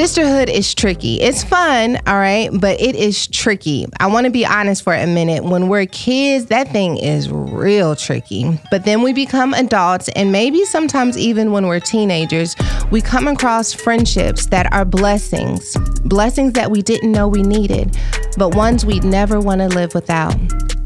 [0.00, 1.20] Sisterhood is tricky.
[1.20, 3.84] It's fun, all right, but it is tricky.
[4.00, 5.44] I want to be honest for a minute.
[5.44, 8.58] When we're kids, that thing is real tricky.
[8.70, 12.56] But then we become adults, and maybe sometimes even when we're teenagers,
[12.90, 17.94] we come across friendships that are blessings, blessings that we didn't know we needed,
[18.38, 20.34] but ones we'd never want to live without.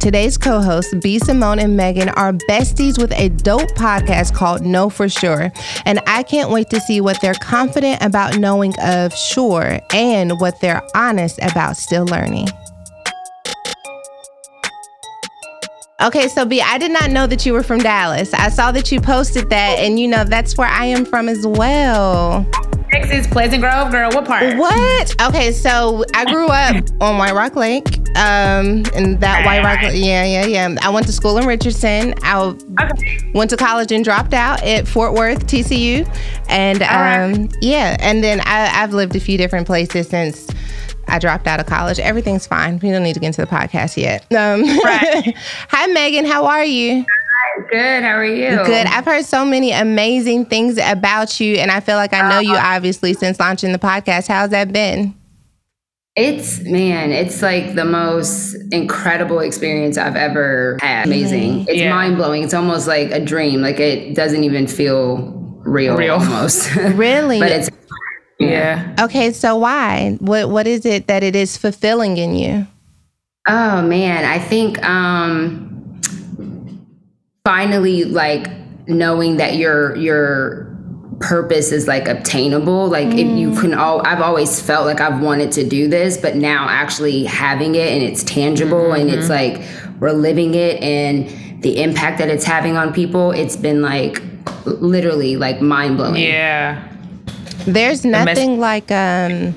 [0.05, 1.19] Today's co hosts, B.
[1.19, 5.51] Simone and Megan, are besties with a dope podcast called Know For Sure.
[5.87, 10.61] And I can't wait to see what they're confident about knowing of sure and what
[10.61, 12.49] they're honest about still learning.
[16.05, 18.35] Okay, so B, I did not know that you were from Dallas.
[18.35, 21.47] I saw that you posted that, and you know, that's where I am from as
[21.47, 22.47] well.
[22.91, 24.11] Texas, Pleasant Grove, girl.
[24.13, 24.57] What part?
[24.59, 25.23] What?
[25.23, 27.99] Okay, so I grew up on White Rock Lake.
[28.17, 30.77] Um, and that White Rock, yeah, yeah, yeah.
[30.83, 32.15] I went to school in Richardson.
[32.23, 33.19] I Okay.
[33.35, 36.07] went to college and dropped out at Fort Worth, TCU.
[36.49, 36.89] And um,
[37.47, 37.57] right.
[37.63, 40.47] yeah, and then I, I've lived a few different places since
[41.09, 41.99] I dropped out of college.
[41.99, 42.79] Everything's fine.
[42.81, 44.23] We don't need to get into the podcast yet.
[44.33, 45.35] Um, Right.
[45.69, 46.25] Hi, Megan.
[46.25, 47.05] How are you?
[47.71, 48.03] Good.
[48.03, 48.51] How are you?
[48.65, 48.87] Good.
[48.87, 52.57] I've heard so many amazing things about you, and I feel like I know you
[52.57, 54.27] obviously since launching the podcast.
[54.29, 55.15] How's that been?
[56.17, 61.07] It's man, it's like the most incredible experience I've ever had.
[61.07, 61.63] Amazing.
[61.69, 61.91] It's Yeah.
[61.93, 62.45] mind blowing.
[62.45, 63.61] It's almost like a dream.
[63.63, 65.33] Like it doesn't even feel
[65.65, 66.15] real, Real.
[66.15, 66.73] almost.
[66.77, 67.41] Really?
[67.41, 67.69] but it's
[68.39, 68.95] Yeah.
[69.01, 70.17] Okay, so why?
[70.21, 72.67] What What is it that it is fulfilling in you?
[73.47, 76.01] oh man, I think um
[77.45, 78.49] finally like
[78.89, 80.75] knowing that your your
[81.21, 85.53] purpose is like obtainable like if you can all i've always felt like i've wanted
[85.53, 89.63] to do this but now actually having it and it's tangible and it's like
[90.01, 94.21] we're living it and the impact that it's having on people it's been like
[94.67, 96.89] literally like mind-blowing Yeah.
[97.67, 99.55] There's mess- nothing like um,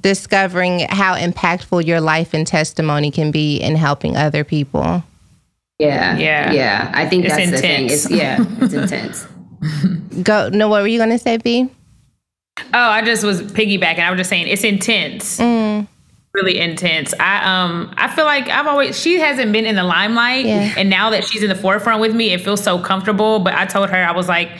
[0.00, 5.02] discovering how impactful your life and testimony can be in helping other people.
[5.78, 6.52] yeah Yeah.
[6.52, 9.26] yeah i think It's that's the thing it's yeah it's intense
[10.22, 10.50] Go.
[10.50, 11.68] No, what were you gonna say, B?
[12.60, 13.98] Oh, I just was piggybacking.
[13.98, 15.38] I was just saying it's intense.
[15.40, 15.86] Mm.
[16.34, 17.14] Really intense.
[17.18, 20.74] I um I feel like I've always she hasn't been in the limelight Yeah.
[20.76, 23.38] and now that she's in the forefront with me, it feels so comfortable.
[23.40, 24.50] But I told her I was like,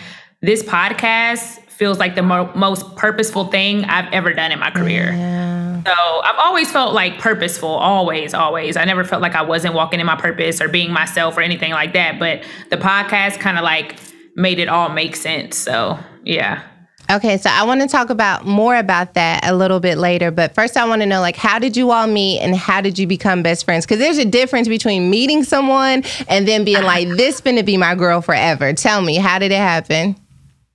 [0.41, 5.13] this podcast feels like the mo- most purposeful thing I've ever done in my career.
[5.13, 5.83] Yeah.
[5.85, 8.77] So I've always felt like purposeful, always, always.
[8.77, 11.73] I never felt like I wasn't walking in my purpose or being myself or anything
[11.73, 12.19] like that.
[12.19, 13.97] But the podcast kind of like
[14.37, 15.57] made it all make sense.
[15.57, 16.63] So yeah.
[17.11, 20.31] Okay, so I want to talk about more about that a little bit later.
[20.31, 22.99] But first, I want to know, like, how did you all meet and how did
[22.99, 23.85] you become best friends?
[23.85, 27.77] Because there's a difference between meeting someone and then being like, "This going to be
[27.77, 30.17] my girl forever." Tell me, how did it happen?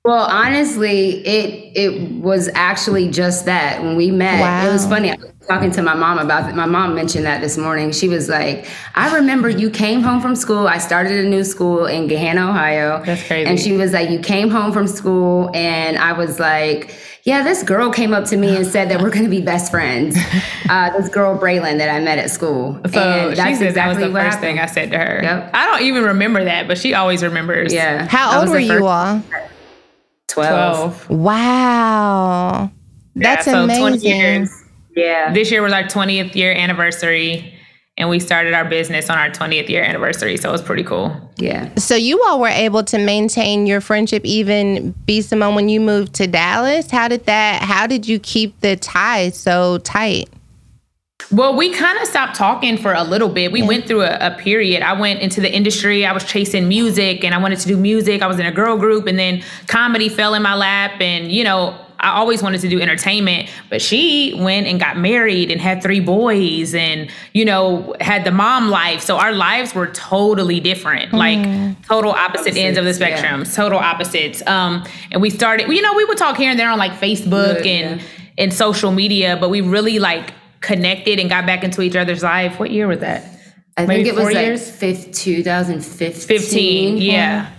[0.06, 4.66] Well, honestly, it it was actually just that when we met.
[4.66, 5.12] It was funny.
[5.12, 6.56] I was talking to my mom about it.
[6.56, 7.92] My mom mentioned that this morning.
[7.92, 8.66] She was like,
[8.96, 10.70] "I remember you came home from school.
[10.70, 13.04] I started a new school in Gahanna, Ohio.
[13.04, 13.50] That's crazy.
[13.50, 16.96] And she was like, "You came home from school," and I was like.
[17.24, 19.70] Yeah, this girl came up to me and said that we're going to be best
[19.70, 20.18] friends.
[20.70, 22.80] Uh, this girl Braylon that I met at school.
[22.92, 24.42] So and she said that was the first happened.
[24.42, 25.20] thing I said to her.
[25.24, 25.50] Yep.
[25.52, 27.74] I don't even remember that, but she always remembers.
[27.74, 28.06] Yeah.
[28.08, 29.24] How old were you all?
[30.30, 31.08] 12.
[31.08, 31.10] 12.
[31.10, 32.72] Wow,
[33.16, 34.10] that's Yeah, so 20 amazing.
[34.10, 34.64] years.
[34.96, 35.34] Yeah.
[35.34, 37.54] This year was our 20th year anniversary,
[37.98, 40.36] and we started our business on our 20th year anniversary.
[40.38, 41.16] So it was pretty cool.
[41.38, 41.70] Yeah.
[41.76, 45.22] So you all were able to maintain your friendship, even B.
[45.22, 46.90] Simone when you moved to Dallas.
[46.92, 47.62] How did that?
[47.62, 50.30] How did you keep the ties so tight?
[51.32, 53.52] Well, we kind of stopped talking for a little bit.
[53.52, 54.82] We went through a, a period.
[54.82, 56.04] I went into the industry.
[56.06, 58.24] I was chasing music and I wanted to do music.
[58.24, 61.00] I was in a girl group and then comedy fell in my lap.
[61.00, 63.48] And, you know, I always wanted to do entertainment.
[63.70, 68.32] But she went and got married and had three boys and, you know, had the
[68.32, 69.02] mom life.
[69.02, 73.18] So our lives were totally different, like total opposite ends of the Opposites, yeah.
[73.18, 74.48] spectrum, total opposites.
[74.48, 77.58] Um, and we started, you know, we would talk here and there on like Facebook
[77.58, 78.08] Good, and, yeah.
[78.40, 82.60] and social media, but we really like connected and got back into each other's life.
[82.60, 83.24] What year was that?
[83.78, 84.70] I Maybe think it was four like years?
[84.70, 86.38] fifth, 2015.
[86.40, 86.98] 15.
[86.98, 87.50] Yeah.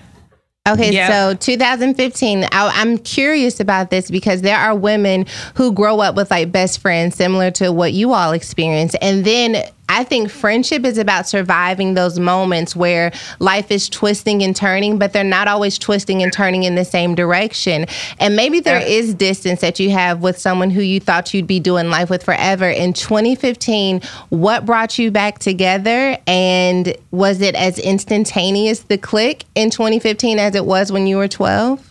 [0.68, 1.08] Okay, Yeah.
[1.30, 2.44] so 2015.
[2.44, 5.24] I, I'm curious about this because there are women
[5.54, 9.64] who grow up with like best friends similar to what you all experience, and then
[9.90, 13.10] I think friendship is about surviving those moments where
[13.40, 17.16] life is twisting and turning, but they're not always twisting and turning in the same
[17.16, 17.86] direction.
[18.20, 21.58] And maybe there is distance that you have with someone who you thought you'd be
[21.58, 22.70] doing life with forever.
[22.70, 26.16] In 2015, what brought you back together?
[26.24, 31.26] And was it as instantaneous, the click in 2015, as it was when you were
[31.26, 31.89] 12?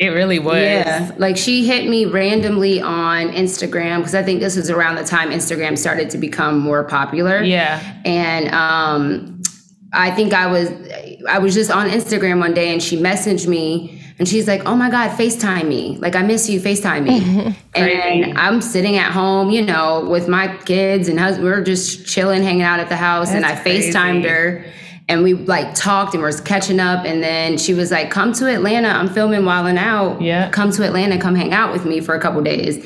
[0.00, 0.56] It really was.
[0.56, 5.04] Yeah, like she hit me randomly on Instagram because I think this was around the
[5.04, 7.42] time Instagram started to become more popular.
[7.42, 7.78] Yeah.
[8.06, 9.42] and um,
[9.92, 10.70] I think I was
[11.28, 14.74] I was just on Instagram one day and she messaged me and she's like, "Oh
[14.74, 15.98] my God, Facetime me!
[15.98, 20.56] Like I miss you, Facetime me." and I'm sitting at home, you know, with my
[20.64, 23.92] kids and hus- we're just chilling, hanging out at the house, and I That's crazy.
[23.92, 24.64] Facetimed her.
[25.10, 28.32] And we like talked and we was catching up, and then she was like, "Come
[28.34, 28.88] to Atlanta.
[28.88, 30.22] I'm filming Wildin' Out.
[30.22, 30.48] Yeah.
[30.50, 31.18] come to Atlanta.
[31.18, 32.78] Come hang out with me for a couple days."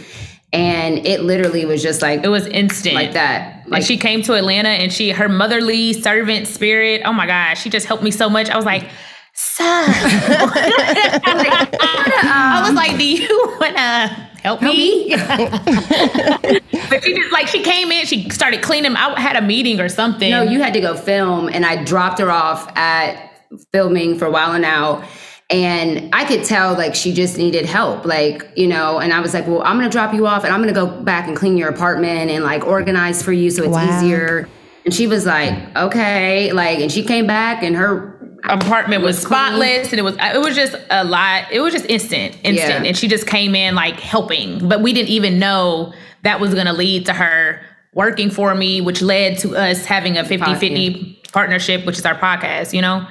[0.52, 2.94] And it literally was just like It was instant.
[2.94, 3.68] like that.
[3.68, 7.02] Like and she came to Atlanta and she her motherly servant spirit.
[7.04, 8.48] Oh my gosh, she just helped me so much.
[8.48, 8.88] I was like,
[9.34, 9.84] son.
[11.46, 15.10] I was like, do you wanna help, me?
[15.26, 18.94] but she just like she came in, she started cleaning.
[18.96, 20.30] I had a meeting or something.
[20.30, 23.30] No, you had to go film, and I dropped her off at
[23.72, 25.04] filming for Wildin' Out.
[25.50, 29.34] And I could tell like she just needed help, like, you know, and I was
[29.34, 31.68] like, well, I'm gonna drop you off and I'm gonna go back and clean your
[31.68, 33.98] apartment and like organize for you so it's Wow.
[33.98, 34.48] easier.
[34.86, 38.13] And she was like, okay, like, and she came back and her
[38.48, 39.38] apartment was, was clean.
[39.40, 42.88] spotless and it was it was just a lot it was just instant instant Yeah.
[42.88, 45.92] and she just came in like helping but we didn't even know
[46.22, 47.60] that was going to lead to her
[47.94, 52.72] working for me which led to us having a 50-50 partnership which is our podcast
[52.72, 53.06] you know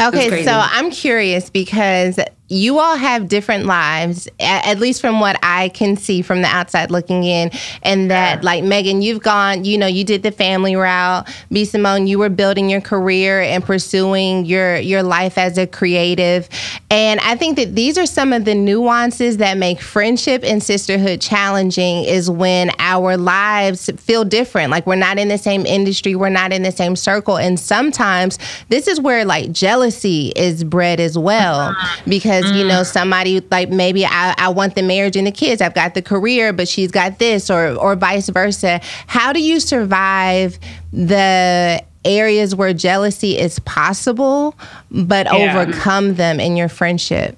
[0.00, 5.68] Okay, so I'm curious because you all have different lives, at least from what I
[5.70, 7.50] can see from the outside looking in.
[7.82, 11.28] And that, like Megan, you've gone, you know, you did the family route.
[11.52, 11.64] B.
[11.64, 16.48] Simone, you were building your career and pursuing your your life as a creative.
[16.90, 21.20] And I think that these are some of the nuances that make friendship and sisterhood
[21.20, 22.04] challenging.
[22.04, 26.52] Is when our lives feel different, like we're not in the same industry, we're not
[26.52, 28.38] in the same circle, and sometimes
[28.68, 31.60] this is where like jealousy is bred as well.
[31.60, 32.02] Uh-huh.
[32.08, 32.86] Because you know mm.
[32.86, 36.52] somebody like maybe I, I want the marriage and the kids i've got the career
[36.52, 38.80] but she's got this or or vice versa.
[39.06, 40.58] How do you survive
[40.92, 44.54] the areas where jealousy is possible
[44.90, 45.58] but Yeah.
[45.60, 47.36] overcome them in your friendship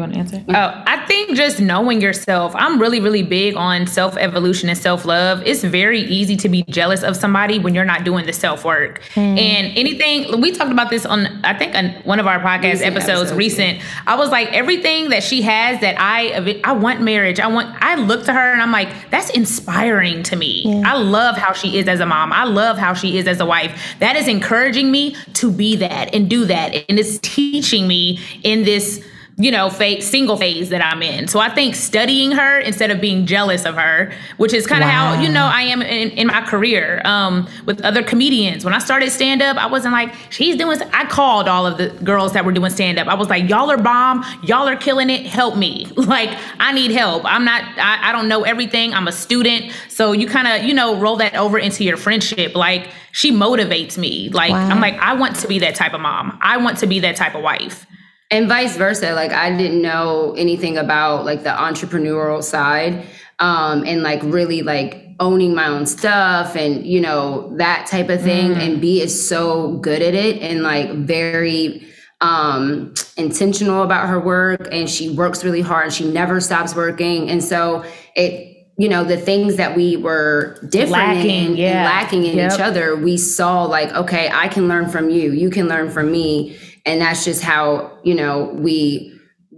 [0.00, 0.44] You want to answer?
[0.48, 2.54] Oh, I think just knowing yourself.
[2.56, 5.42] I'm really, really big on self evolution and self love.
[5.44, 9.02] It's very easy to be jealous of somebody when you're not doing the self work.
[9.12, 9.20] Hmm.
[9.20, 12.96] And anything, we talked about this on, I think, on one of our podcast Recent
[12.96, 13.82] episodes, episodes, recent.
[14.06, 17.38] I was like, everything that she has that I, I want marriage.
[17.38, 20.82] I want, I look to her and I'm like, that's inspiring to me.
[20.86, 22.32] I love how she is as a mom.
[22.32, 23.96] I love how she is as a wife.
[23.98, 26.74] That is encouraging me to be that and do that.
[26.88, 29.04] And it's teaching me in this
[29.40, 31.26] you know, phase, single phase that I'm in.
[31.26, 34.90] So I think studying her instead of being jealous of her, which is kind of
[34.90, 38.66] how, you know, I am in, in my career um, with other comedians.
[38.66, 41.78] When I started stand up, I wasn't like, she's doing, s-" I called all of
[41.78, 43.06] the girls that were doing stand up.
[43.06, 44.24] I was like, y'all are bomb.
[44.42, 45.24] Y'all are killing it.
[45.26, 45.86] Help me.
[46.10, 47.22] Like, I need help.
[47.24, 48.92] I'm not, I, I don't know everything.
[48.94, 49.72] I'm a student.
[49.88, 52.56] So you kind of, you know, roll that over into your friendship.
[52.56, 54.28] Like, she motivates me.
[54.30, 54.68] Like, Wow.
[54.68, 56.36] I'm like, I want to be that type of mom.
[56.42, 57.86] I want to be that type of wife.
[58.30, 63.04] And vice versa like i didn't know anything about like the entrepreneurial side
[63.38, 68.22] um and like really like owning my own stuff and you know that type of
[68.22, 68.52] thing.
[68.54, 71.86] And b is so good at it and like very
[72.22, 74.66] um intentional about her work.
[74.72, 77.28] And she works really hard and she never stops working.
[77.28, 77.84] And so
[78.16, 78.46] it
[78.78, 81.84] you know the things that we were different Lacking, in yeah.
[81.84, 82.52] lacking in Yep.
[82.54, 85.32] each other we saw like okay i can learn from you.
[85.32, 89.12] You can learn from me and that's just how you know we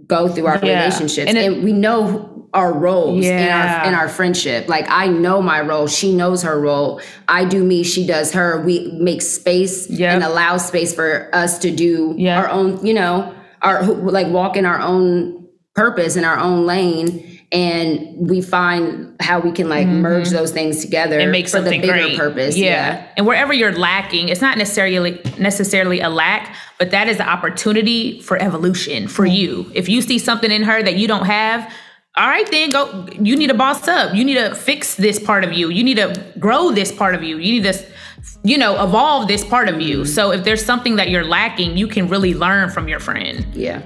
[0.07, 0.79] go through our Yeah.
[0.83, 1.27] relationships.
[1.29, 4.67] And and, we know our roles in our in our friendship.
[4.69, 5.87] Like i know my role.
[5.87, 7.01] She knows her role.
[7.27, 7.83] I do me.
[7.83, 8.61] She does her.
[8.61, 10.13] We make space Yep.
[10.15, 12.39] and allow space for us to do Yeah.
[12.39, 17.32] our own you know our like walk in our own purpose in our own lane
[17.53, 21.21] and we find how we can like merge those things together Mm-hmm.
[21.23, 22.17] and make for something the bigger great.
[22.17, 23.07] purpose Yeah.
[23.15, 28.19] And wherever you're lacking, it's not necessarily necessarily a lack, but that is an opportunity
[28.21, 29.71] for evolution for you.
[29.75, 31.71] If you see something in her that you don't have,
[32.15, 33.07] all right, then go.
[33.19, 34.13] You need to boss up.
[34.13, 35.69] You need to fix this part of you.
[35.69, 37.37] You need to grow this part of you.
[37.37, 37.85] You need to,
[38.43, 40.05] you know, evolve this part of you.
[40.05, 43.45] So if there's something that you're lacking, you can really learn from your friend.
[43.55, 43.81] Yeah.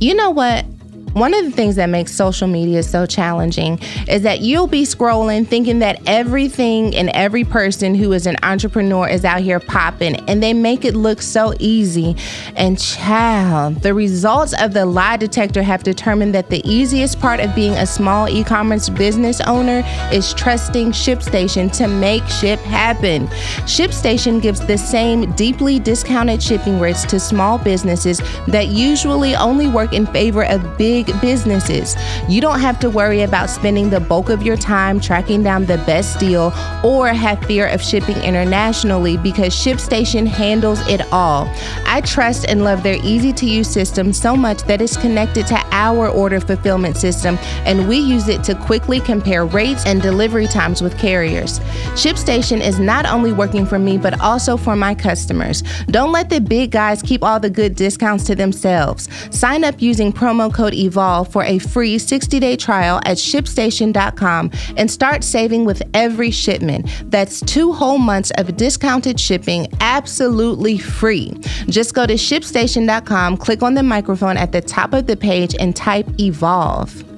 [0.00, 0.66] You know what?
[1.14, 3.78] One of the things that makes social media so challenging
[4.08, 9.08] is that you'll be scrolling thinking that everything and every person who is an entrepreneur
[9.08, 12.16] is out here popping and they make it look so easy.
[12.56, 17.54] And child, the results of the lie detector have determined that the easiest part of
[17.54, 23.28] being a small e commerce business owner is trusting ShipStation to make ship happen.
[23.68, 29.92] ShipStation gives the same deeply discounted shipping rates to small businesses that usually only work
[29.92, 31.96] in favor of big businesses.
[32.28, 35.78] You don't have to worry about spending the bulk of your time tracking down the
[35.78, 41.48] best deal or have fear of shipping internationally because ShipStation handles it all.
[41.86, 45.62] I trust and love their easy to use system so much that it's connected to
[45.70, 50.82] our order fulfillment system, and we use it to quickly compare rates and delivery times
[50.82, 51.60] with carriers.
[51.94, 55.62] ShipStation is not only working for me, but also for my customers.
[55.86, 59.08] Don't let the big guys keep all the good discounts to themselves.
[59.30, 60.93] Sign up using promo code EVOLVE
[61.24, 66.88] for a free 60 day trial at shipstation.com and start saving with every shipment.
[67.10, 71.32] That's two whole months of discounted shipping absolutely free.
[71.66, 75.74] Just go to shipstation.com, click on the microphone at the top of the page, and
[75.74, 77.13] type EVOLVE.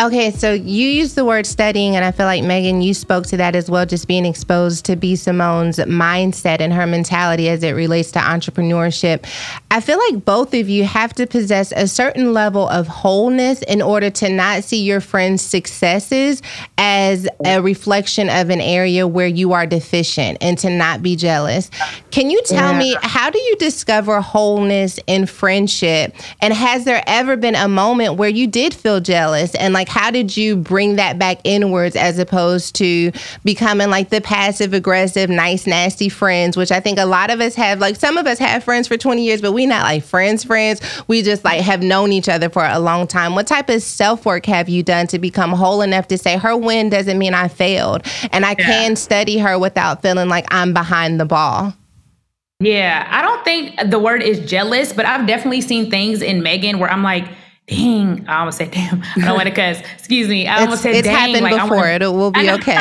[0.00, 3.36] Okay, so you used the word studying, and I feel like Megan, you spoke to
[3.36, 5.16] that as well, just being exposed to B.
[5.16, 9.26] Simone's mindset and her mentality as it relates to entrepreneurship.
[9.70, 13.82] I feel like both of you have to possess a certain level of wholeness in
[13.82, 16.40] order to not see your friends' successes
[16.78, 21.70] as a reflection of an area where you are deficient and to not be jealous.
[22.10, 26.14] Can you tell me, how do you discover wholeness in friendship?
[26.40, 30.10] And has there ever been a moment where you did feel jealous and like how
[30.10, 33.10] did you bring that back inwards as opposed to
[33.44, 37.54] becoming like the passive aggressive nice nasty friends which i think a lot of us
[37.54, 40.44] have like some of us have friends for 20 years but we not like friends
[40.44, 40.80] friends.
[41.08, 43.34] We just like have known each other for a long time.
[43.34, 46.90] What type of self-work have you done to become whole enough to say her win
[46.90, 48.64] doesn't mean i failed and i Yeah.
[48.66, 51.74] can study her without feeling like i'm behind the ball?
[52.60, 56.78] Yeah, I don't think the word is jealous, but I've definitely seen things in Megan
[56.78, 57.26] where I'm like,
[57.68, 59.02] dang, I almost said damn.
[59.16, 59.80] I don't want to cuss.
[59.96, 60.46] Excuse me.
[60.46, 61.16] I almost it's, said it's dang.
[61.16, 61.76] happened like, before.
[61.78, 62.74] wanna- It will be okay.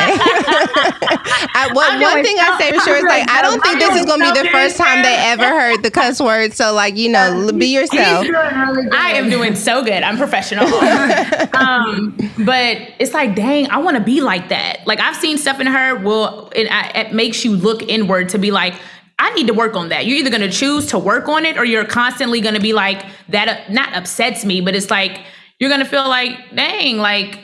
[1.53, 3.75] I, well, one thing I say for sure is I'm like doing I don't think
[3.75, 6.53] I'm this is gonna be the first time they ever heard the cuss word.
[6.53, 8.25] So like you know, be yourself.
[8.91, 10.03] I am doing so good.
[10.03, 10.65] I'm professional.
[11.55, 14.85] um, but it's like, dang, I want to be like that.
[14.87, 15.95] Like I've seen stuff in her.
[15.97, 18.73] Well, it, I- it makes you look inward to be like,
[19.21, 20.07] I need to work on that.
[20.07, 22.73] You're either going to choose to work on it, or you're constantly going to be
[22.73, 23.47] like that.
[23.47, 25.21] Uh, not upsets me, but it's like
[25.59, 27.39] you're going to feel like, dang, like.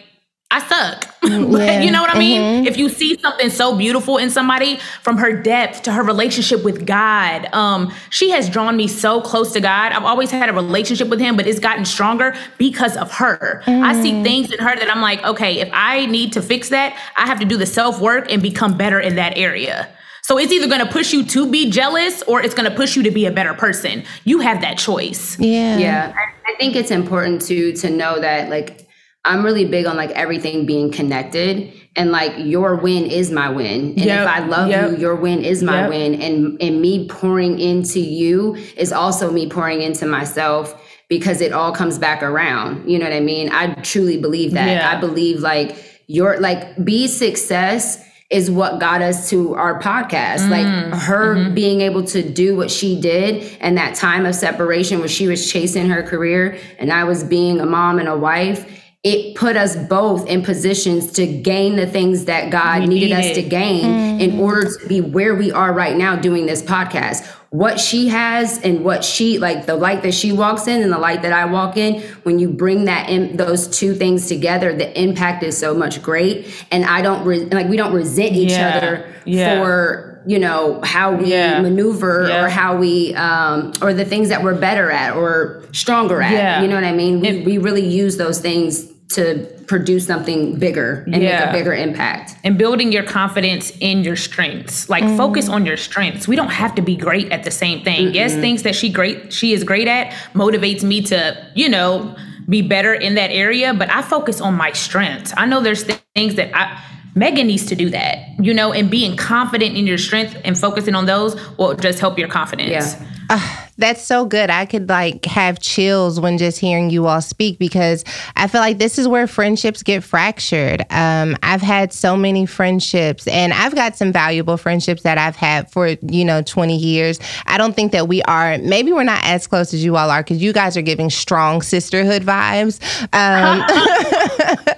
[0.50, 1.14] I suck.
[1.24, 1.82] yeah.
[1.82, 2.66] you know what I mean?
[2.66, 6.86] If you see something so beautiful in somebody from her depth to her relationship with
[6.86, 9.92] God, um, she has drawn me so close to God.
[9.92, 13.62] I've always had a relationship with him, but it's gotten stronger because of her.
[13.68, 16.98] I see things in her that I'm like, okay, if I need to fix that,
[17.18, 19.90] I have to do the self-work and become better in that area.
[20.28, 23.12] So it's either gonna push you to B jealous or it's gonna push you to
[23.12, 24.04] be a better person.
[24.26, 25.40] You have that choice.
[25.40, 25.78] Yeah.
[25.78, 28.90] Yeah, I, I think it's important to to know that like
[29.24, 33.92] I'm really big on like everything being connected and like your win is my win.
[33.92, 34.92] And Yep, if I love yep.
[34.92, 35.90] you, your win is my Yep.
[35.92, 36.22] win.
[36.22, 40.76] And and me pouring into you is also me pouring into myself
[41.08, 42.90] because it all comes back around.
[42.90, 43.50] You know what I mean?
[43.54, 44.68] I truly believe that.
[44.68, 44.92] Yeah.
[44.92, 50.40] I believe like your like be success is what got us to our podcast.
[50.40, 51.54] Mm, like her mm-hmm.
[51.54, 55.50] being able to do what she did and that time of separation where she was
[55.50, 58.74] chasing her career and I was being a mom and a wife.
[59.04, 63.36] It put us both in positions to gain the things that God We needed us
[63.36, 67.26] to gain in order to be where we are right now doing this podcast.
[67.50, 70.98] What she has and what she like the light that she walks in and the
[70.98, 75.02] light that I walk in, when you bring that in those two things together, the
[75.02, 76.48] impact is so much great.
[76.72, 78.76] And I don't re- like we don't resent each Yeah.
[78.78, 79.62] other Yeah.
[79.64, 81.62] for you know how we Yeah.
[81.62, 86.62] maneuver or how we um or the things that we're better at or stronger at.
[86.62, 87.22] You know what I mean?
[87.22, 92.36] We, we really use those things to produce something bigger and make a bigger impact.
[92.44, 94.90] and building your confidence in your strengths.
[94.90, 95.18] Like mm-hmm.
[95.18, 96.28] focus on your strengths.
[96.28, 98.14] We don't have to be great at the same thing.
[98.14, 102.16] Yes, things that she great she is great at motivates me to, you know,
[102.50, 105.34] be better in that area, but I focus on my strengths.
[105.36, 106.82] I know there's th- things that I
[107.14, 110.96] Megan needs to do that, you know, and being confident in your strength and focusing
[110.96, 112.70] on those will just help your confidence.
[112.70, 113.12] Yeah.
[113.30, 114.50] Ah, That's so good.
[114.50, 118.04] I could like have chills when just hearing you all speak because
[118.36, 120.82] I feel like this is where friendships get fractured.
[120.90, 125.72] Um, I've had so many friendships and I've got some valuable friendships that I've had
[125.72, 127.20] for, you know, 20 years.
[127.46, 130.24] I don't think that we are, maybe we're not as close as you all are
[130.24, 132.80] because you guys are giving strong sisterhood vibes.
[133.14, 133.64] Um,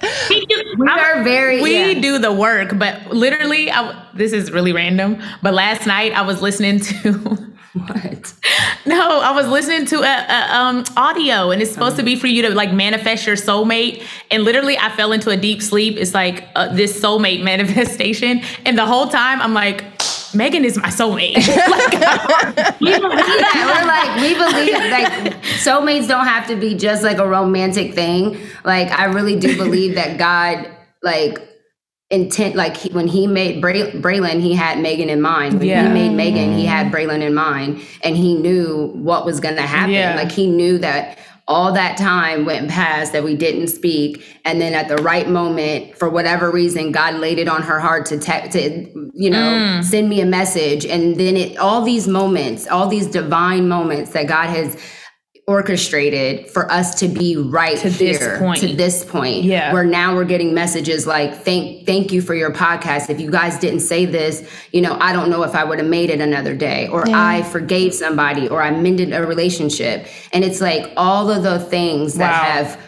[0.78, 1.60] We are very.
[1.60, 2.00] We yeah.
[2.00, 5.20] do the work, but literally, I, this is really random.
[5.42, 7.46] But last night I was listening to.
[7.86, 8.34] What?
[8.84, 12.26] No, I was listening to a, a um audio, and it's supposed to be for
[12.26, 14.02] you to like manifest your soulmate.
[14.30, 15.96] And literally, I fell into a deep sleep.
[15.96, 19.84] It's like uh, this soulmate manifestation, and the whole time I'm like,
[20.34, 21.36] Megan is my soulmate.
[21.46, 23.62] like, we believe that.
[23.66, 28.40] We're like, we believe like soulmates don't have to be just like a romantic thing.
[28.64, 30.68] Like, I really do believe that God,
[31.02, 31.49] like,
[32.10, 35.58] intent, like he, when he made Bray, Braylon, he had Megan in mind.
[35.58, 35.86] When Yeah.
[35.86, 36.94] he made Megan, he had mm-hmm.
[36.94, 39.92] Braylon in mind, and he knew what was going to happen.
[39.92, 40.16] Yeah.
[40.16, 41.18] Like, he knew that.
[41.48, 45.98] All that time went past that we didn't speak, and then at the right moment,
[45.98, 49.50] for whatever reason, God laid it on her heart to te- to you know
[49.80, 49.82] mm.
[49.82, 54.28] send me a message, and then it all these moments, all these divine moments that
[54.28, 54.76] God has
[55.50, 58.60] orchestrated for us to be right To here this point.
[58.60, 59.72] to this point Yeah.
[59.72, 63.58] where now we're getting messages like thank thank you for your podcast if you guys
[63.58, 66.54] didn't say this you know i don't know if i would have made it another
[66.54, 71.42] day or i forgave somebody or i mended a relationship and it's like all of
[71.42, 72.50] the things that Wow.
[72.52, 72.80] have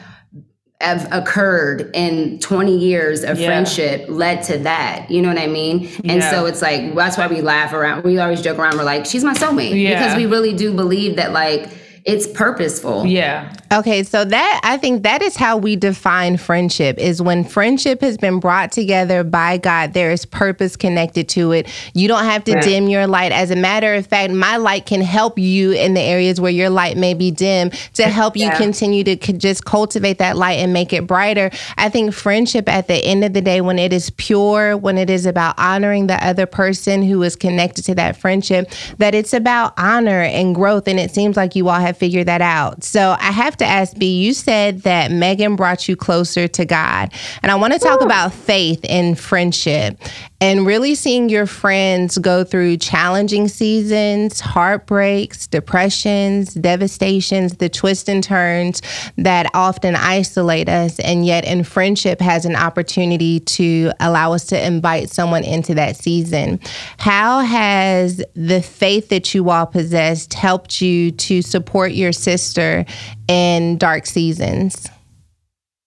[0.81, 3.47] have occurred in 20 years of Yeah.
[3.49, 6.31] friendship led to that you know what i mean and Yeah.
[6.31, 9.25] so it's like that's why we laugh around we always joke around we're like she's
[9.25, 9.99] my soulmate Yeah.
[9.99, 11.69] because we really do believe that like
[12.05, 13.53] it's purposeful yeah.
[13.73, 18.19] Okay, so that I think that is how we define friendship is when friendship has
[18.19, 21.69] been brought together by God, there is purpose connected to it.
[21.95, 22.63] You don't have to Right.
[22.63, 23.33] dim your light.
[23.33, 26.69] As a matter of fact, my light can help you in the areas where your
[26.69, 28.57] light may be dim to help you Yeah.
[28.59, 31.51] continue to c- just cultivate that light and make it brighter.
[31.79, 35.09] I think friendship at the end of the day, when it is pure, when it
[35.09, 39.73] is about honoring the other person who is connected to that friendship, that it's about
[39.79, 40.87] honor and growth.
[40.89, 42.85] And it seems like you all have figured that out.
[42.85, 47.13] So I have to ask B, you said that Megan brought you closer to God.
[47.43, 49.99] And I want to talk about faith and friendship
[50.43, 58.25] and really seeing your friends go through challenging seasons, heartbreaks, depressions, devastations, the twists and
[58.25, 58.83] turns
[59.17, 60.99] that often isolate us.
[60.99, 65.97] And yet, in friendship, has an opportunity to allow us to invite someone into that
[65.97, 66.59] season.
[66.99, 72.85] How has the faith that you all possessed helped you to support your sister
[73.29, 74.89] in dark seasons?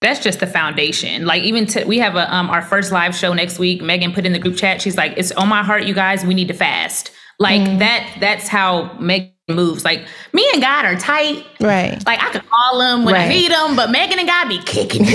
[0.06, 1.26] that's just the foundation.
[1.26, 3.82] Like even to, we have a um our first live show next week.
[3.82, 4.82] Megan put in the group chat.
[4.82, 6.24] She's like, "It's on my heart, you guys.
[6.24, 8.18] We need to fast." Like that.
[8.20, 9.86] That's how Megan moves.
[9.86, 11.46] Like me and God are tight.
[11.60, 12.04] Right.
[12.06, 15.04] Like I can call him when I need him, but Megan and God be kicking
[15.04, 15.14] me.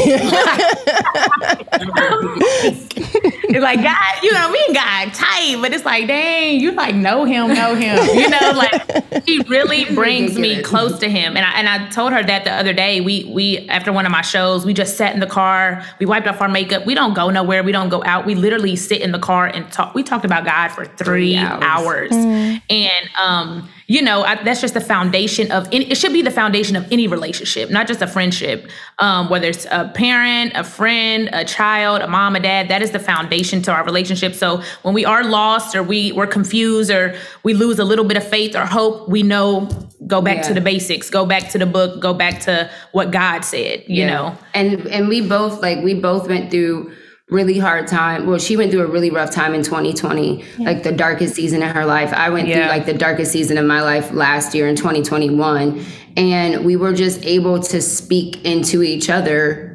[2.63, 6.95] it's like God, you know, me and God tight, but it's like, dang, you like
[6.95, 7.99] know him, know him.
[8.17, 11.37] You know, like he really brings me close to him.
[11.37, 13.01] And I and I told her that the other day.
[13.01, 16.29] We we after one of my shows, we just sat in the car, we wiped
[16.29, 16.87] off our makeup.
[16.87, 18.27] We don't go nowhere, we don't go out.
[18.27, 19.93] We literally sit in the car and talk.
[19.97, 22.13] We talked about God for three, Three hours.
[22.13, 22.61] hours.
[22.71, 26.31] And um, you know, I, that's just the foundation of any, it should be the
[26.31, 28.71] foundation of any relationship, not just a friendship.
[29.01, 32.93] Um, whether it's a parent, a friend, a child, a mom, a dad, that is
[32.93, 34.37] the foundation to our relationship.
[34.37, 38.17] So when we are lost or we we're confused or we lose a little bit
[38.17, 39.69] of faith or hope, we know
[40.07, 43.41] go back to the basics, go back to the book, go back to what God
[43.41, 44.39] said, you know.
[44.55, 46.95] and and we both like we both went through
[47.31, 48.27] really hard time.
[48.27, 51.69] Well she went through a really rough time in 2020 like the darkest season in
[51.69, 52.13] her life.
[52.13, 55.85] I went through like the darkest season of my life last year in 2021
[56.17, 59.70] and we were just able to speak into each other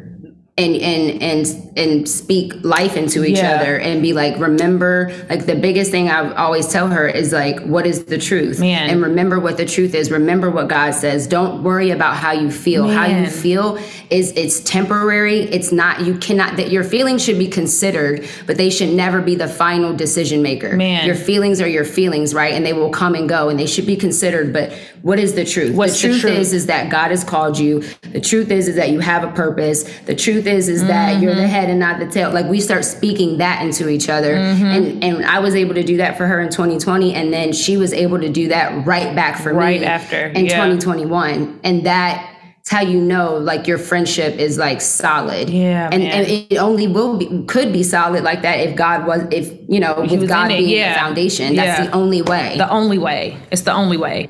[0.57, 3.59] and and and and speak life into each Yeah.
[3.59, 7.59] other and be like remember like the biggest thing i always tell her is like
[7.65, 8.57] what is the truth?
[8.61, 8.89] Man.
[8.89, 10.11] and remember what the truth is.
[10.11, 11.27] Remember what god says.
[11.27, 12.87] Don't worry about how you feel.
[12.87, 13.77] How you feel
[14.09, 15.41] is it's temporary.
[15.41, 19.35] It's not you cannot that your feelings should be considered but they should never be
[19.35, 20.77] the final decision maker.
[20.77, 21.05] Man.
[21.05, 22.53] your feelings are your feelings right?
[22.53, 24.71] And they will come and go and they should be considered but
[25.05, 26.37] what is the truth What's the the truth, truth?
[26.39, 27.81] is is that god has called you
[28.17, 31.31] the truth is is that you have a purpose the truth is is that you're
[31.33, 31.41] Mm-hmm.
[31.41, 34.65] the head and not the tail like we start speaking that into each other Mm-hmm.
[34.65, 37.77] and and i was able to do that for her in 2020 and then she
[37.77, 40.65] was able to do that right back for Right me after, in yeah.
[40.65, 45.51] 2021 and that it's how you know like your friendship is like solid.
[45.51, 46.11] Yeah, and man.
[46.25, 49.79] and it only will be could be solid like that if God was if you
[49.79, 50.95] know with God it, being yeah.
[50.95, 51.55] the foundation.
[51.55, 51.85] That's Yeah.
[51.85, 52.55] the only way.
[52.57, 53.37] The only way.
[53.51, 54.29] It's the only way.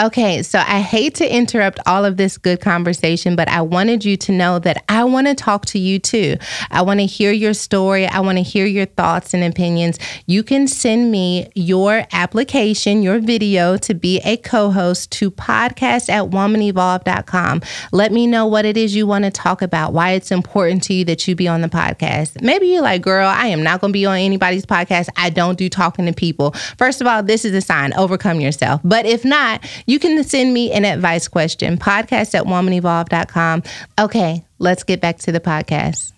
[0.00, 4.16] Okay, so I hate to interrupt all of this good conversation, but I wanted you
[4.16, 6.38] to know that I want to talk to you too.
[6.70, 8.06] I want to hear your story.
[8.06, 9.98] I want to hear your thoughts and opinions.
[10.24, 16.08] You can send me your application, your video to be a co host to podcast
[16.08, 17.60] at womanevolve.com.
[17.92, 20.94] Let me know what it is you want to talk about, why it's important to
[20.94, 22.40] you that you be on the podcast.
[22.40, 25.10] Maybe you're like, girl, I am not going to be on anybody's podcast.
[25.16, 26.52] I don't do talking to people.
[26.78, 28.80] First of all, this is a sign overcome yourself.
[28.82, 33.62] But if not, you can send me an advice question, podcast at womanevolve.com.
[33.98, 36.12] Okay, let's get back to the podcast.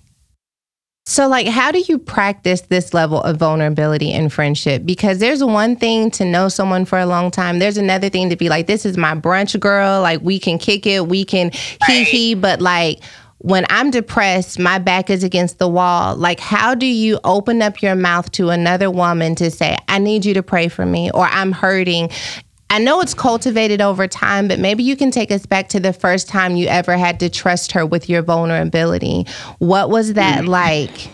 [1.04, 4.82] So, like, how do you practice this level of vulnerability in friendship?
[4.85, 7.58] Because there's one thing to know someone for a long time.
[7.58, 10.00] There's another thing to be like, this is my brunch girl.
[10.00, 11.50] Like, we can kick it, we can
[11.87, 12.35] hee hee.
[12.35, 13.00] But, like,
[13.38, 16.14] when I'm depressed, my back is against the wall.
[16.14, 20.24] Like, how do you open up your mouth to another woman to say, I need
[20.24, 22.11] you to pray for me, or I'm hurting?
[22.72, 25.92] I know it's cultivated over time, but maybe you can take us back to the
[25.92, 29.26] first time you ever had to trust her with your vulnerability.
[29.58, 30.48] What was that mm.
[30.48, 31.11] like?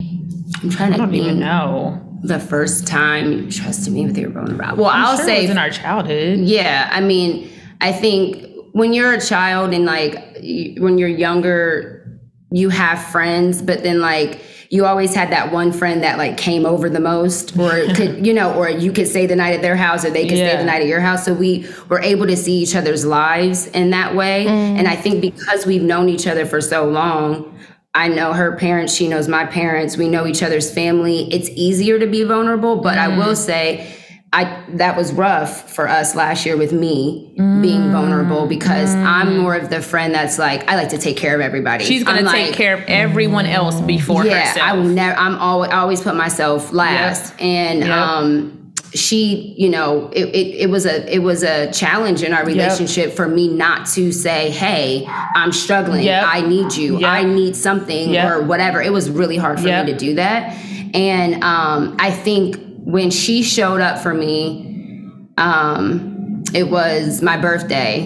[0.00, 2.02] I'm trying to I don't think even know.
[2.22, 4.80] the first time you trusted me with your vulnerability.
[4.80, 6.38] Well, I'm I'll sure it was in our childhood.
[6.38, 7.50] Yeah, I mean,
[7.82, 10.14] I think when you're a child and like
[10.78, 12.18] when you're younger,
[12.50, 14.40] you have friends, but then like
[14.70, 18.34] you always had that one friend that like came over the most, or could you
[18.34, 20.64] know, or you could stay the night at their house, or they could stay the
[20.64, 21.24] night at your house.
[21.24, 24.46] So we were able to see each other's lives in that way.
[24.46, 24.78] Mm.
[24.78, 27.52] And I think because we've known each other for so long.
[27.94, 31.32] I know her parents, she knows my parents, we know each other's family.
[31.32, 33.36] It's easier to be vulnerable, but I will mm.
[33.36, 33.90] say
[34.32, 39.54] I that was rough for us last year with me being vulnerable because I'm more
[39.54, 41.84] of the friend that's like I like to take care of everybody.
[41.84, 44.66] She's gonna I'm take like, care of everyone else before yeah, herself.
[44.68, 45.16] I will never.
[45.18, 47.90] I'm always always put myself last, and Yep.
[47.90, 52.44] um, she, you know, it, it it was a it was a challenge in our
[52.44, 56.02] relationship for me not to say, "Hey, I'm struggling.
[56.04, 56.24] Yep.
[56.26, 56.98] I need you.
[56.98, 57.08] Yep.
[57.08, 58.30] I need something Yep.
[58.30, 59.86] or whatever." It was really hard for Yep.
[59.86, 60.52] me to do that,
[60.94, 68.02] and um, I think when she showed up for me, um, it was my birthday.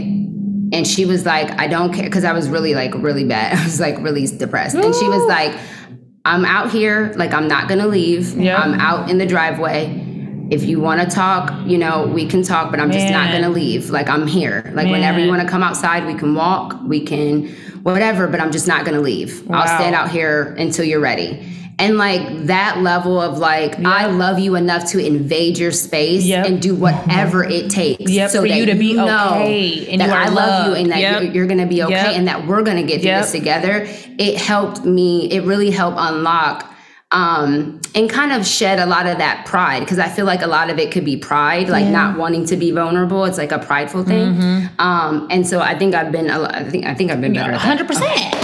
[0.72, 3.58] And she was like i don't care because i was really like really bad.
[3.58, 4.76] I was like really depressed.
[4.76, 5.58] And she was like
[6.24, 7.12] i'm out here.
[7.16, 8.34] Like i'm not gonna leave.
[8.36, 8.56] Yeah.
[8.56, 10.06] i'm out in the driveway.
[10.50, 13.50] If you want to talk you know we can talk but i'm just not gonna
[13.50, 13.90] leave.
[13.90, 14.70] Like i'm here.
[14.74, 16.80] Like whenever you want to come outside we can walk.
[16.84, 17.48] We can
[17.82, 19.50] whatever but i'm just not gonna leave.
[19.50, 24.38] I'll stand out here until you're ready and like that level of like i love
[24.38, 26.46] you enough to invade your space Yep.
[26.46, 30.00] and do whatever it takes Yep, so for that you to be know okay and
[30.00, 31.22] that you i love you and that Yep.
[31.22, 33.86] you're, you're gonna be okay and that we're gonna get through this together.
[34.18, 36.66] It helped me it really helped unlock
[37.12, 40.46] um and kind of shed a lot of that pride because i feel like a
[40.46, 43.24] lot of it could be pride like not wanting to be vulnerable.
[43.24, 44.34] It's like a prideful thing.
[44.34, 44.80] Mm-hmm.
[44.80, 47.88] um and so i think i've been i think i think i've been better hundred
[47.88, 48.34] percent.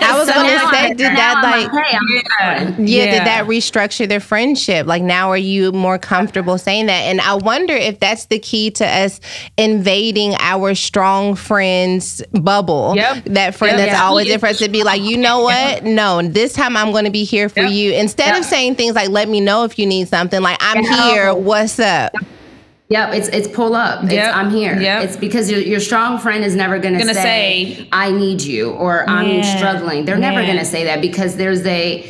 [0.00, 2.86] I was So gonna say, did now that I'm like, hey, I'm fine.
[2.86, 3.10] yeah, Yeah.
[3.12, 4.86] did that restructure their friendship?
[4.86, 7.02] Like now are you more comfortable saying that?
[7.02, 9.20] And I wonder if that's the key to us
[9.56, 12.94] invading our strong friends bubble.
[12.96, 13.24] Yep.
[13.26, 13.86] That friend Yep.
[13.88, 14.06] that's Yeah.
[14.06, 15.84] always there for us to be like, you know what?
[15.96, 17.70] No, this time I'm going to be here for Yep.
[17.72, 17.92] you.
[17.92, 21.10] Instead of saying things like, let me know if you need something, like, I'm Yeah.
[21.10, 21.34] here.
[21.34, 22.12] What's up?
[22.88, 24.04] Yep, it's it's pull up.
[24.04, 24.80] It's Yep, I'm here.
[24.80, 25.02] yep.
[25.04, 28.70] It's because your, your strong friend is never gonna, Gonna say, say- I need you
[28.70, 30.04] or I'm Man, struggling.
[30.04, 32.08] They're never gonna say that because there's a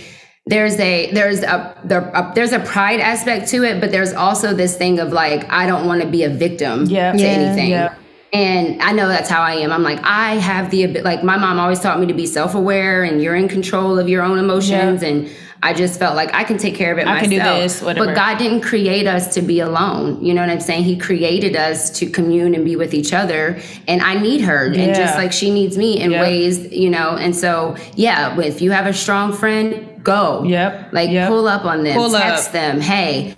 [0.49, 4.53] there's a there's a, there, a there's a pride aspect to it, but there's also
[4.55, 7.13] this thing of like I don't want to be a victim Yeah.
[7.13, 7.71] to Yeah, anything.
[7.71, 7.95] yeah.
[8.33, 9.73] And I know that's how I am.
[9.73, 13.23] I'm like, I have the like my mom always taught me to be self-aware and
[13.23, 15.03] you're in control of your own emotions.
[15.03, 15.09] Yeah.
[15.09, 15.31] And
[15.63, 18.07] I just felt like I can take care of it I can do this, whatever.
[18.07, 20.23] But God didn't create us to be alone.
[20.25, 20.85] You know what I'm saying?
[20.85, 23.59] He created us to commune and be with each other.
[23.89, 24.67] And I need her.
[24.67, 26.21] And just like she needs me in Yep.
[26.21, 27.17] ways, you know.
[27.17, 30.45] And so, yeah, if you have a strong friend, go.
[30.45, 30.93] Yep.
[30.93, 31.29] Like Yep.
[31.29, 32.23] pull up on them, Pull up.
[32.23, 33.35] text them, hey.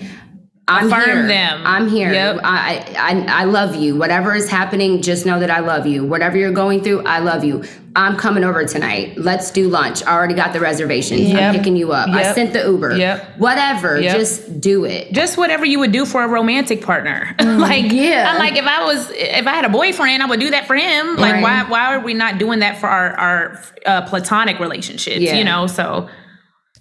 [0.70, 1.26] I'm Affirm here.
[1.26, 1.62] them.
[1.64, 2.12] I'm here.
[2.12, 2.40] Yep.
[2.44, 3.96] I, I I love you.
[3.96, 6.04] Whatever is happening, just know that I love you.
[6.04, 7.64] Whatever you're going through, I love you.
[7.96, 9.16] I'm coming over tonight.
[9.16, 10.04] Let's do lunch.
[10.04, 11.34] I already got the reservations.
[11.34, 12.10] I'm picking you up.
[12.10, 12.96] I sent the Uber.
[12.98, 13.38] Yep.
[13.38, 13.98] Whatever.
[13.98, 14.16] Yep.
[14.16, 15.12] Just do it.
[15.12, 17.34] just whatever you would do for a romantic partner.
[17.40, 18.30] like, Mm, yeah.
[18.30, 20.76] I'm like, if I was, if I had a boyfriend, I would do that for
[20.76, 21.16] him.
[21.16, 21.42] Like, Right.
[21.42, 25.18] why, why are we not doing that for our our uh, platonic relationships?
[25.18, 25.34] Yeah.
[25.36, 26.08] You know, so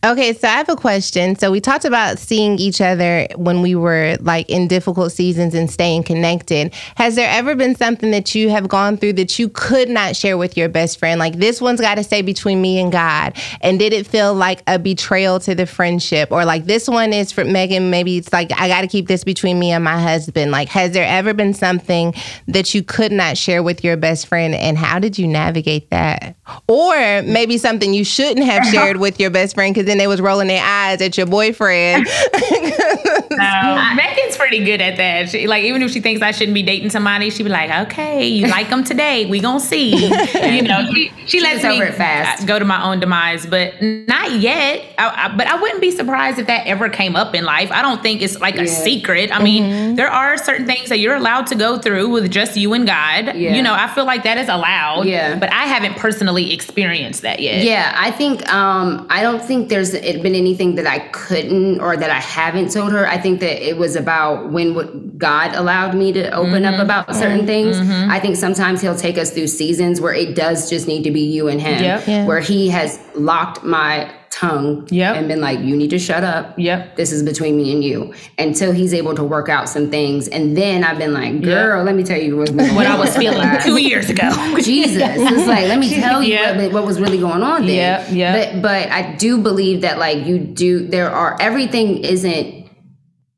[0.04, 1.36] Okay, so I have a question.
[1.38, 5.72] So we talked about seeing each other when we were like in difficult seasons and
[5.72, 6.72] staying connected.
[6.96, 10.38] Has there ever been something that you have gone through that you could not share
[10.38, 11.18] with your best friend?
[11.18, 13.36] Like this one's got to stay between me and God.
[13.62, 17.32] And did it feel like a betrayal to the friendship or like this one is
[17.32, 20.52] for Megan maybe it's like I got to keep this between me and my husband.
[20.52, 22.14] Like has there ever been something
[22.48, 26.36] that you could not share with your best friend and how did you navigate that?
[26.68, 30.22] Or maybe something you shouldn't have shared with your best friend cuz then they was
[30.22, 32.08] rolling their eyes at your boyfriend.
[33.32, 35.30] no, Megan's pretty good at that.
[35.30, 38.28] She, like even if she thinks I shouldn't be dating somebody, she be like, "Okay,
[38.28, 39.26] you like them today?
[39.26, 42.48] We gonna see." you know, she, she lets me fast.
[42.48, 44.84] go to my own demise, but not yet.
[44.98, 47.72] I, I, but I wouldn't be surprised if that ever came up in life.
[47.72, 48.64] I don't think it's like yeah.
[48.64, 49.36] a secret.
[49.36, 49.96] I mean, mm-hmm.
[49.96, 53.36] there are certain things that you're allowed to go through with just you and God.
[53.36, 53.56] Yeah.
[53.56, 55.06] You know, I feel like that is allowed.
[55.06, 55.38] Yeah.
[55.38, 57.64] But I haven't personally experienced that yet.
[57.64, 61.96] Yeah, I think um, I don't think there's it been anything that I couldn't or
[61.96, 63.08] that I haven't told her.
[63.08, 66.74] I think that it was about when what God allowed me to open mm-hmm.
[66.74, 67.78] up about certain things.
[67.78, 68.10] Mm-hmm.
[68.10, 71.22] I think sometimes He'll take us through seasons where it does just need to be
[71.22, 72.08] you and Him, yep.
[72.08, 72.26] yeah.
[72.26, 75.16] where He has locked my tongue yep.
[75.16, 76.58] and been like, you need to shut up.
[76.58, 76.96] Yep.
[76.96, 78.14] This is between me and you.
[78.38, 80.28] Until he's able to work out some things.
[80.28, 81.86] And then I've been like, girl, yep.
[81.86, 84.30] let me tell you what, what I was feeling two years ago.
[84.62, 85.02] Jesus.
[85.02, 86.58] It's like, let me tell you yep.
[86.58, 88.06] what, what, was really going on there.
[88.10, 88.12] Yeah.
[88.12, 88.52] Yeah.
[88.54, 92.70] But, but I do believe that like you do, there are, everything isn't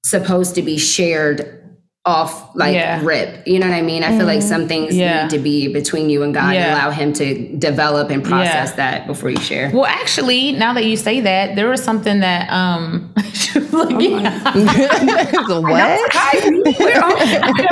[0.04, 1.59] supposed to be shared
[2.06, 3.04] off like yeah.
[3.04, 3.46] rip.
[3.46, 4.04] You know what I mean?
[4.04, 5.24] I feel like some things yeah.
[5.24, 6.68] need to be between you and God yeah.
[6.68, 9.70] and allow him to develop and process that before you share.
[9.74, 13.96] Well, actually, now that you say that, there was something that um like,
[15.50, 16.16] oh what?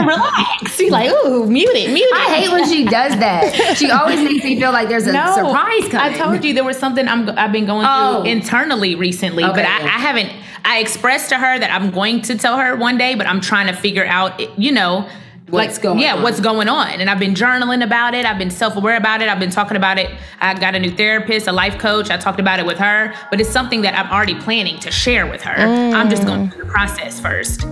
[0.05, 0.75] relax.
[0.75, 2.15] She's like, ooh, mute it, mute it.
[2.15, 3.75] I hate when she does that.
[3.77, 6.13] She always makes me feel like there's a no, surprise coming.
[6.13, 8.21] I told you there was something I'm I've been going oh.
[8.21, 10.31] through internally recently, okay, but I, I haven't
[10.67, 13.67] I expressed to her that I'm going to tell her one day, but I'm trying
[13.67, 14.16] to figure out,
[14.58, 15.10] you know,
[15.49, 16.23] what's like, going yeah, on.
[16.23, 16.99] what's going on.
[16.99, 18.25] And I've been journaling about it.
[18.25, 19.30] I've been self-aware about it.
[19.30, 20.12] I've been talking about it.
[20.39, 22.10] I got a new therapist, a life coach.
[22.10, 25.25] I talked about it with her, but it's something that I'm already planning to share
[25.27, 25.56] with her.
[25.56, 25.93] Mm.
[25.93, 27.65] I'm just going through the process first.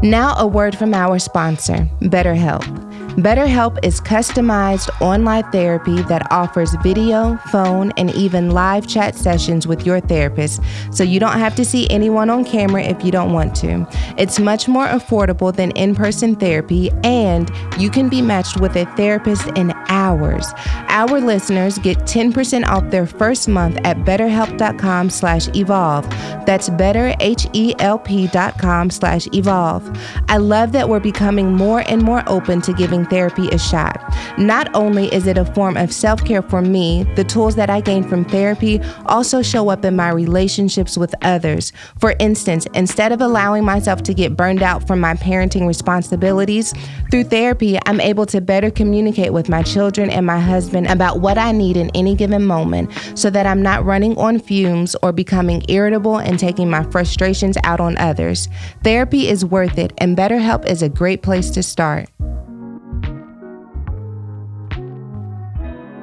[0.00, 2.87] Now, a word from our sponsor, BetterHelp.
[3.18, 9.84] BetterHelp is customized online therapy that offers video, phone, and even live chat sessions with
[9.84, 13.56] your therapist, so you don't have to see anyone on camera if you don't want
[13.56, 13.84] to.
[14.18, 18.84] It's much more affordable than in person therapy, and you can be matched with a
[18.94, 20.46] therapist in hours.
[20.86, 26.08] Our listeners get 10% off their first month at betterhelp.com slash evolve.
[26.46, 29.98] That's betterhelp.com slash evolve.
[30.28, 34.14] I love that we're becoming more and more open to giving therapy is a shot.
[34.38, 37.80] Not only is it a form of self care for me, the tools that I
[37.80, 41.72] gain from therapy also show up in my relationships with others.
[41.98, 46.72] For instance, instead of allowing myself to get burned out from my parenting responsibilities,
[47.10, 51.38] through therapy, I'm able to better communicate with my children and my husband about what
[51.38, 55.64] I need in any given moment so that I'm not running on fumes or becoming
[55.68, 58.48] irritable and taking my frustrations out on others.
[58.84, 62.08] Therapy is worth it, and BetterHelp is a great place to start.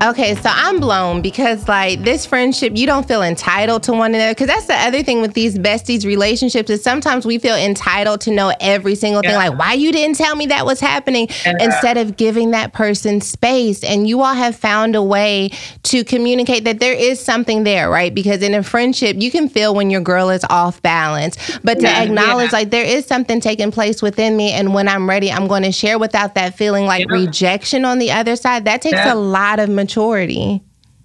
[0.03, 4.33] Okay, so I'm blown because like this friendship, you don't feel entitled to one another.
[4.33, 8.31] Because that's the other thing with these besties relationships is sometimes we feel entitled to
[8.31, 9.29] know every single yeah.
[9.29, 9.37] thing.
[9.37, 11.53] Like why you didn't tell me that was happening, yeah.
[11.61, 13.83] instead of giving that person space.
[13.85, 15.51] And you all have found a way
[15.83, 18.13] to communicate that there is something there, right?
[18.13, 21.83] Because in a friendship, you can feel when your girl is off balance, but to
[21.83, 22.03] yeah.
[22.03, 25.63] acknowledge like there is something taking place within me, and when I'm ready, I'm going
[25.63, 28.65] to share without that feeling like rejection on the other side.
[28.65, 29.84] That takes a lot of maturity.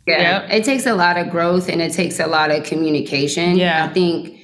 [0.07, 0.41] Yeah.
[0.41, 0.51] Yep.
[0.51, 3.57] It takes a lot of growth and it takes a lot of communication.
[3.57, 3.87] Yeah.
[3.87, 4.41] I think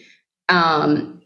[0.49, 1.21] um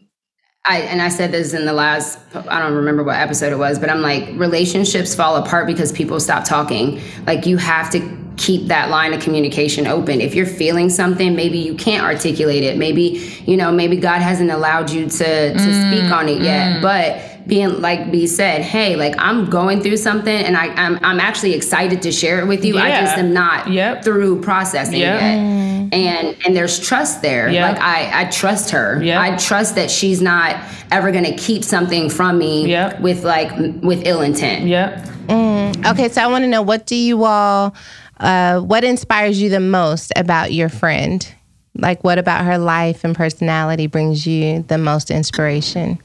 [0.65, 3.79] I and I said this in the last I don't remember what episode it was,
[3.79, 7.01] but I'm like relationships fall apart because people stop talking.
[7.25, 10.21] Like you have to keep that line of communication open.
[10.21, 12.77] If you're feeling something, maybe you can't articulate it.
[12.77, 16.77] Maybe, you know, maybe God hasn't allowed you to to mm, speak on it yet.
[16.77, 16.81] Mm.
[16.81, 21.19] But being like B said, hey, like I'm going through something and I, I'm I'm
[21.19, 22.75] actually excited to share it with you.
[22.75, 22.83] Yeah.
[22.83, 24.03] I just am not yep.
[24.03, 25.21] through processing yep.
[25.21, 25.93] it.
[25.93, 27.49] And and there's trust there.
[27.49, 27.73] Yep.
[27.73, 29.01] Like I I trust her.
[29.01, 29.19] Yep.
[29.19, 32.99] I trust that she's not ever gonna keep something from me yep.
[33.01, 33.51] with like
[33.81, 34.67] with ill intent.
[34.67, 35.05] Yep.
[35.27, 35.91] Mm.
[35.91, 37.75] Okay, so I want to know what do you all
[38.21, 41.27] uh, what inspires you the most about your friend?
[41.73, 45.99] Like, what about her life and personality brings you the most inspiration?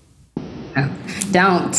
[1.32, 1.74] Don't.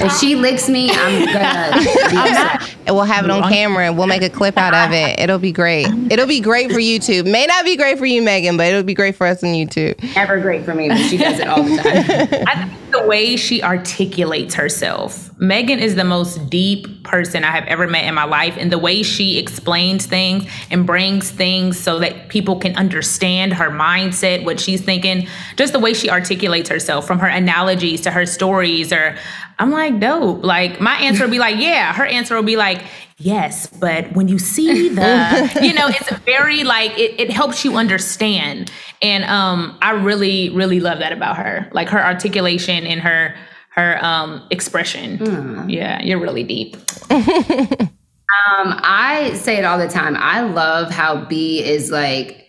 [0.00, 1.80] If she licks me, I'm gonna
[2.10, 2.76] be upset.
[2.86, 5.18] And we'll have it on camera and we'll make a clip out of it.
[5.20, 5.86] It'll be great.
[6.10, 7.30] It'll be great for YouTube.
[7.30, 10.02] May not be great for you, Megan, but it'll be great for us on YouTube.
[10.14, 12.44] Never great for me, but she does it all the time.
[12.48, 15.30] I think the way she articulates herself.
[15.40, 18.56] Megan is the most deep person I have ever met in my life.
[18.58, 23.70] And the way she explains things and brings things so that people can understand her
[23.70, 25.26] mindset, what she's thinking,
[25.56, 29.16] just the way she articulates herself from her analogies to her stories or
[29.58, 30.44] I'm like, dope.
[30.44, 31.92] Like my answer will be like, yeah.
[31.92, 32.82] Her answer will be like,
[33.24, 33.66] yes.
[33.66, 38.70] But when you see the, you know, it's very like it, it helps you understand.
[39.00, 41.68] And um, I really, really love that about her.
[41.72, 43.34] Like her articulation and her
[43.70, 45.68] her um expression.
[45.68, 46.76] Yeah, you're really deep.
[48.32, 50.16] Um, I say it all the time.
[50.16, 52.48] I love how B is like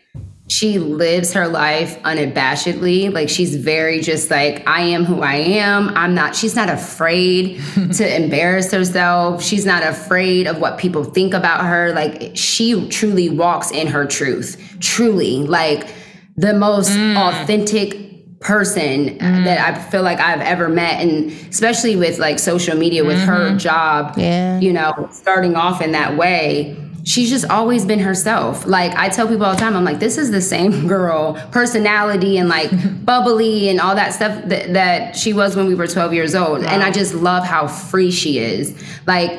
[0.50, 3.14] she lives her life unabashedly.
[3.14, 5.90] Like she's very just like, I am who I am.
[5.90, 7.62] I'm not, she's not afraid
[7.94, 9.42] to embarrass herself.
[9.42, 11.94] She's not afraid of what people think about her.
[11.94, 14.78] Like she truly walks in her truth.
[14.82, 15.38] Truly.
[15.44, 15.94] Like
[16.36, 17.16] the most mm.
[17.16, 19.44] authentic person uh, mm.
[19.46, 21.02] that I feel like I've ever met.
[21.02, 23.58] And especially with like social media, with her mm-hmm.
[23.58, 24.60] job, Yeah.
[24.60, 28.66] you know, starting off in that way, she's just always been herself.
[28.66, 32.38] Like I tell people all the time, I'm like, this is the same girl, personality
[32.38, 32.72] and like
[33.06, 36.64] bubbly and all that stuff that, that she was when we were 12 years old.
[36.64, 38.74] And I just love how free she is.
[39.06, 39.32] Like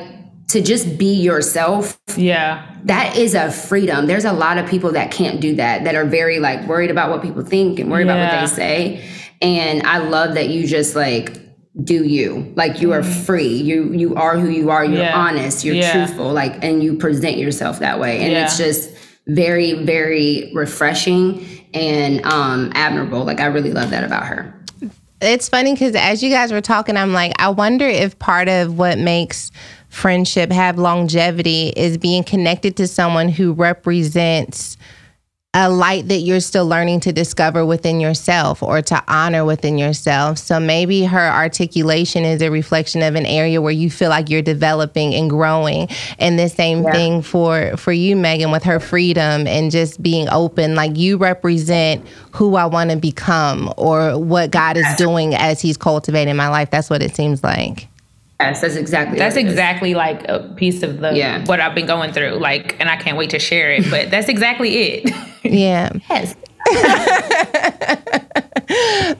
[0.49, 2.63] to just be yourself Yeah.
[2.83, 4.05] that is a freedom.
[4.05, 7.09] There's a lot of people that can't do that, that are very like worried about
[7.09, 9.09] what people think and worried about what they say.
[9.41, 11.35] And I love that you just like
[11.83, 12.53] do you.
[12.55, 13.47] Like you are free.
[13.53, 14.83] You you are who you are.
[14.85, 15.01] You're Mm-hmm.
[15.03, 15.17] Yeah.
[15.17, 15.65] honest.
[15.65, 16.05] You're Yeah.
[16.05, 16.31] truthful.
[16.31, 18.19] Like and you present yourself that way.
[18.21, 18.91] And it's just
[19.27, 23.23] very, very refreshing and um admirable.
[23.25, 24.53] Like I really love that about her.
[25.21, 28.77] It's funny because as you guys were talking, I'm like, I wonder if part of
[28.77, 29.51] what makes
[29.89, 34.77] friendship have longevity is being connected to someone who represents
[35.57, 40.37] a light that you're still learning to discover within yourself or to honor within yourself.
[40.37, 44.41] So maybe her articulation is a reflection of an area where you feel like you're
[44.41, 45.87] developing and growing.
[46.19, 50.75] And the same thing for for you Megan with her freedom and just being open
[50.75, 55.77] like you represent who I want to become or what God is doing as he's
[55.77, 56.69] cultivating my life.
[56.69, 57.87] That's what it seems like.
[58.41, 59.51] Yes, that's exactly That's what it is.
[59.53, 61.45] exactly like a piece of the Yeah.
[61.45, 62.31] what I've been going through.
[62.31, 63.89] Like, and I can't wait to share it.
[63.89, 65.15] But that's exactly it.
[65.45, 65.91] Yeah.
[66.09, 66.35] yes.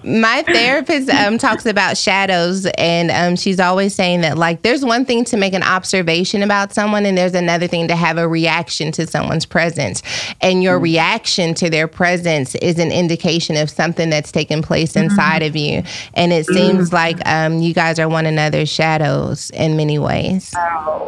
[0.04, 5.06] my therapist um, talks about shadows and um, she's always saying that like there's one
[5.06, 8.92] thing to make an observation about someone and there's another thing to have a reaction
[8.92, 10.02] to someone's presence
[10.42, 15.44] and your reaction to their presence is an indication of something that's taken place inside
[15.44, 15.84] of you
[16.16, 20.52] and it seems like um, you guys are one another's shadows in many ways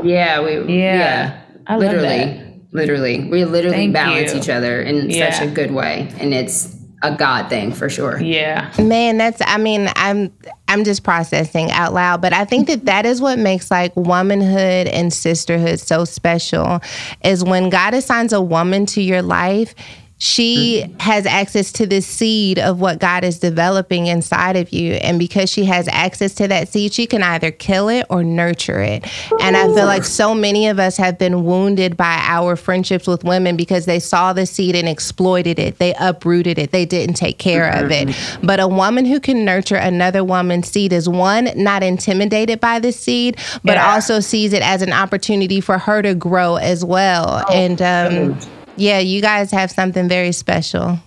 [0.03, 0.95] Yeah, we Yeah.
[0.97, 1.41] yeah.
[1.65, 2.46] I love literally.
[2.71, 2.77] That.
[2.77, 3.23] Literally.
[3.25, 4.39] We literally Thank balance you.
[4.39, 5.31] each other in Yeah.
[5.31, 6.07] such a good way.
[6.19, 8.19] And it's a God thing for sure.
[8.19, 8.71] Yeah.
[8.79, 10.31] Man, that's I mean, I'm
[10.67, 14.87] I'm just processing out loud, but I think that that is what makes like womanhood
[14.87, 16.79] and sisterhood so special
[17.23, 19.75] is when God assigns a woman to your life,
[20.19, 24.93] she has access to the seed of what God is developing inside of you.
[24.93, 28.81] And because she has access to that seed, she can either kill it or nurture
[28.81, 29.05] it.
[29.41, 33.23] And I feel like so many of us have been wounded by our friendships with
[33.23, 35.77] women because they saw the seed and exploited it.
[35.77, 36.71] They uprooted it.
[36.71, 38.15] They didn't take care of it.
[38.41, 42.91] But a woman who can nurture another woman's seed is one, not intimidated by the
[42.91, 43.93] seed, but Yeah.
[43.93, 47.45] also sees it as an opportunity for her to grow as well.
[47.51, 48.39] and um,
[48.77, 50.99] yeah, you guys have something very special.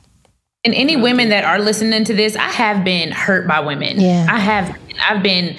[0.64, 4.00] And any women that are listening to this, I have been hurt by women.
[4.00, 4.26] Yeah.
[4.28, 4.78] I have
[5.08, 5.56] I've been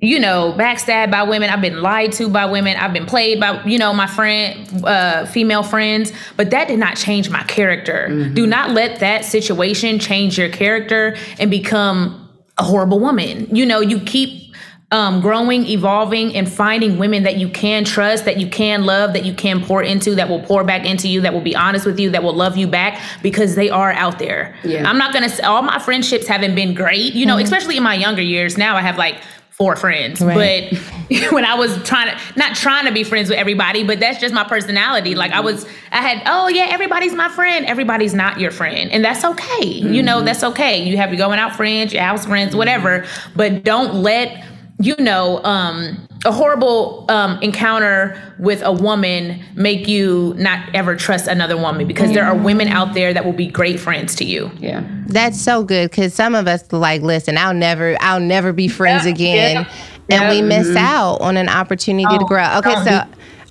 [0.00, 1.50] you know, backstabbed by women.
[1.50, 2.76] I've been lied to by women.
[2.76, 6.12] I've been played by, you know, my friend, uh, female friends.
[6.36, 8.30] But that did not change my character.
[8.32, 13.48] Do not let that situation change your character and become a horrible woman.
[13.54, 14.47] You know, you keep
[14.90, 19.24] um, growing, evolving, and finding women that you can trust, that you can love, that
[19.24, 22.00] you can pour into, that will pour back into you, that will be honest with
[22.00, 24.56] you, that will love you back because they are out there.
[24.64, 24.88] Yeah.
[24.88, 27.44] I'm not gonna say all my friendships haven't been great, you know, mm-hmm.
[27.44, 28.56] especially in my younger years.
[28.56, 29.20] Now I have like
[29.50, 30.70] four friends, Right.
[30.70, 34.20] but when I was trying to, not trying to be friends with everybody, but that's
[34.20, 35.16] just my personality.
[35.16, 35.46] Like I mm-hmm.
[35.46, 37.66] was, I had, oh yeah, everybody's my friend.
[37.66, 38.90] Everybody's not your friend.
[38.90, 39.66] And that's okay.
[39.66, 40.26] You know, mm-hmm.
[40.26, 40.88] that's okay.
[40.88, 44.44] You have your going out friends, your house friends, whatever, but don't let,
[44.80, 51.26] you know, um, a horrible um, encounter with a woman make you not ever trust
[51.26, 54.50] another woman because there are women out there that will be great friends to you.
[54.58, 54.84] Yeah.
[55.06, 59.04] That's so good because some of us like, listen, I'll never, I'll never be friends
[59.04, 59.66] Yeah, again,
[60.08, 60.58] yeah, and we yeah.
[60.58, 62.58] miss out on an opportunity to grow.
[62.58, 63.02] Okay, so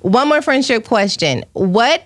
[0.01, 2.03] one more friendship question: What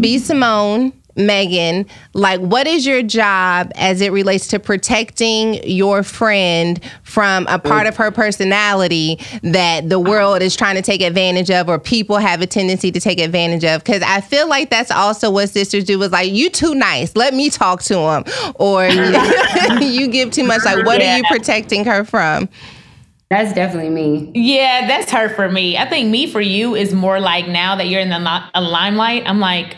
[0.00, 0.92] B Simone?
[1.16, 7.58] Megan, like, what is your job as it relates to protecting your friend from a
[7.58, 7.88] part mm.
[7.88, 12.42] of her personality that the world is trying to take advantage of, or people have
[12.42, 13.82] a tendency to take advantage of?
[13.82, 16.00] Because I feel like that's also what sisters do.
[16.02, 18.24] Is like, you too nice, let me talk to him,
[18.56, 18.86] or
[19.80, 20.64] you give too much.
[20.64, 22.48] Like, what are you protecting her from?
[23.28, 24.30] That's definitely me.
[24.34, 25.76] Yeah, that's her for me.
[25.76, 28.60] I think me for you is more like now that you're in the li- a
[28.60, 29.76] limelight, I'm like,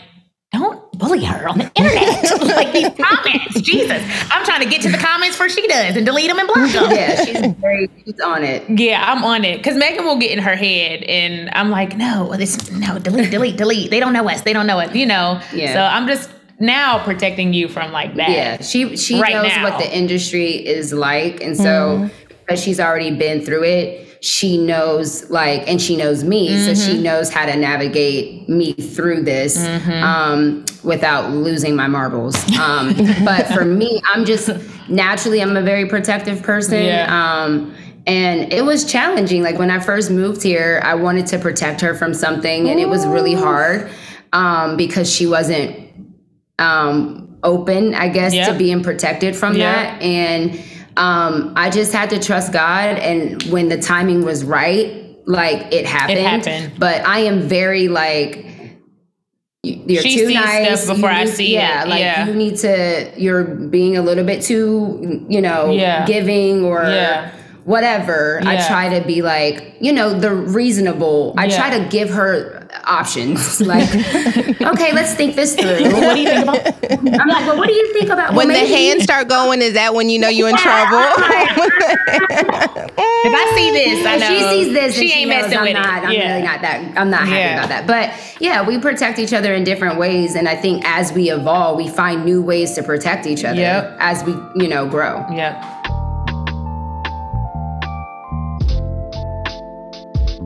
[0.51, 2.41] don't bully her on the internet.
[2.55, 4.03] like these comments, Jesus.
[4.29, 6.71] I'm trying to get to the comments before she does and delete them and block
[6.71, 6.91] them.
[6.91, 8.69] Yeah, she's very she's on it.
[8.69, 12.35] Yeah, I'm on it because Megan will get in her head, and I'm like, no,
[12.35, 13.89] this, no, delete, delete, delete.
[13.89, 14.41] They don't know us.
[14.41, 14.93] They don't know us.
[14.93, 15.41] You know.
[15.53, 15.73] Yeah.
[15.73, 16.29] So I'm just
[16.59, 18.29] now protecting you from like that.
[18.29, 19.63] Yeah, she she Right knows now.
[19.63, 22.35] what the industry is like, and so mm-hmm.
[22.39, 27.01] because she's already been through it, she knows like, and she knows me, so she
[27.01, 29.57] knows how to navigate me through this
[30.03, 32.35] um, without losing my marbles.
[32.57, 32.93] Um,
[33.25, 34.49] but for me, I'm just
[34.89, 36.83] naturally, I'm a very protective person.
[36.83, 37.07] Yeah.
[37.43, 37.73] Um,
[38.07, 39.43] and it was challenging.
[39.43, 42.89] Like when I first moved here, I wanted to protect her from something, and it
[42.89, 43.89] was really hard
[44.33, 45.77] um, because she wasn't
[46.57, 48.51] um, open, I guess, Yeah.
[48.51, 49.71] to being protected from Yeah.
[49.71, 50.01] that.
[50.01, 50.59] And
[50.99, 52.97] um, I just had to trust God.
[52.97, 56.17] And when the timing was right, like it happened.
[56.19, 56.73] It happened.
[56.79, 58.45] But I am very like,
[59.63, 60.83] you- you're She too sees nice.
[60.83, 61.87] stuff before you I see yeah, it.
[61.89, 62.27] like Yeah.
[62.27, 63.11] you need to.
[63.17, 66.05] You're being a little bit too, you know, Yeah.
[66.05, 67.29] giving or Yeah.
[67.65, 68.41] whatever.
[68.45, 71.33] I try to be like, you know, the reasonable.
[71.37, 73.61] I try to give her options.
[73.61, 73.87] Like,
[74.61, 75.69] okay, let's think this through.
[75.99, 77.19] What do you think about?
[77.21, 79.73] I'm like, well, what do you think about When well, the hands start going, is
[79.73, 80.97] that when you know you're in trouble?
[83.21, 85.57] If I see this, I If know she sees this, She and ain't knows messing
[85.57, 86.07] I'm with not, it.
[86.07, 86.31] I'm yeah.
[86.33, 86.97] really not that.
[86.97, 87.55] I'm not happy Yeah.
[87.65, 87.85] about that.
[87.87, 91.77] But yeah, we protect each other in different ways, and I think as we evolve,
[91.77, 93.97] we find new ways to protect each other Yep.
[93.99, 95.25] as we, you know, grow.
[95.31, 95.61] Yep.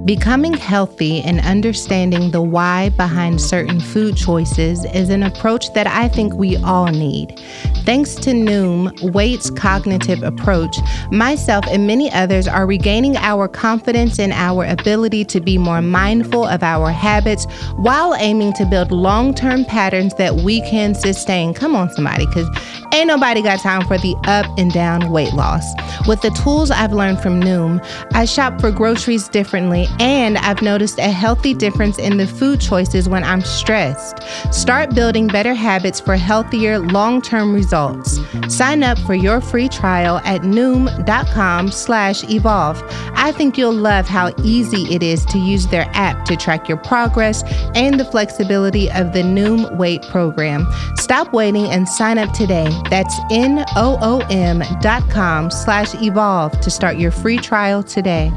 [0.05, 6.09] Becoming healthy and understanding the why behind certain food choices is an approach that I
[6.09, 7.39] think we all need.
[7.85, 10.77] Thanks to Noom, Weight's cognitive approach,
[11.11, 16.45] myself and many others are regaining our confidence in our ability to be more mindful
[16.45, 17.45] of our habits
[17.77, 21.53] while aiming to build long term patterns that we can sustain.
[21.53, 22.49] Come on, somebody, because
[22.93, 25.65] ain't nobody got time for the up and down weight loss.
[26.07, 30.99] With the tools I've learned from Noom, I shop for groceries differently and I've noticed
[30.99, 34.23] a healthy difference in the food choices when I'm stressed.
[34.53, 38.19] Start building better habits for healthier long-term results.
[38.47, 42.81] Sign up for your free trial at noom.com slash evolve.
[43.15, 46.77] I think you'll love how easy it is to use their app to track your
[46.77, 47.43] progress
[47.75, 50.67] and the flexibility of the Noom Weight program.
[50.95, 52.69] Stop waiting and sign up today.
[52.89, 58.31] That's N-O-O-M dot com slash evolve to start your free trial today.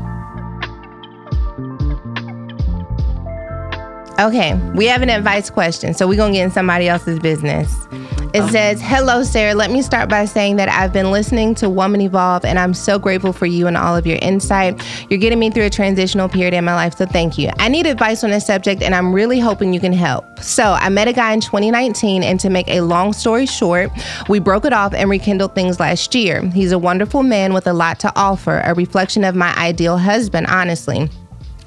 [4.18, 7.86] Okay, we have an advice question, so we're gonna get in somebody else's business.
[8.32, 8.48] It oh.
[8.48, 9.54] says, Hello, Sarah.
[9.54, 12.98] Let me start by saying that I've been listening to Woman Evolve, and I'm so
[12.98, 14.82] grateful for you and all of your insight.
[15.10, 17.50] You're getting me through a transitional period in my life, so thank you.
[17.58, 20.24] I need advice on this subject, and I'm really hoping you can help.
[20.40, 23.90] So, I met a guy in 2019, and to make a long story short,
[24.30, 26.42] we broke it off and rekindled things last year.
[26.52, 30.46] He's a wonderful man with a lot to offer, a reflection of my ideal husband,
[30.46, 31.10] honestly.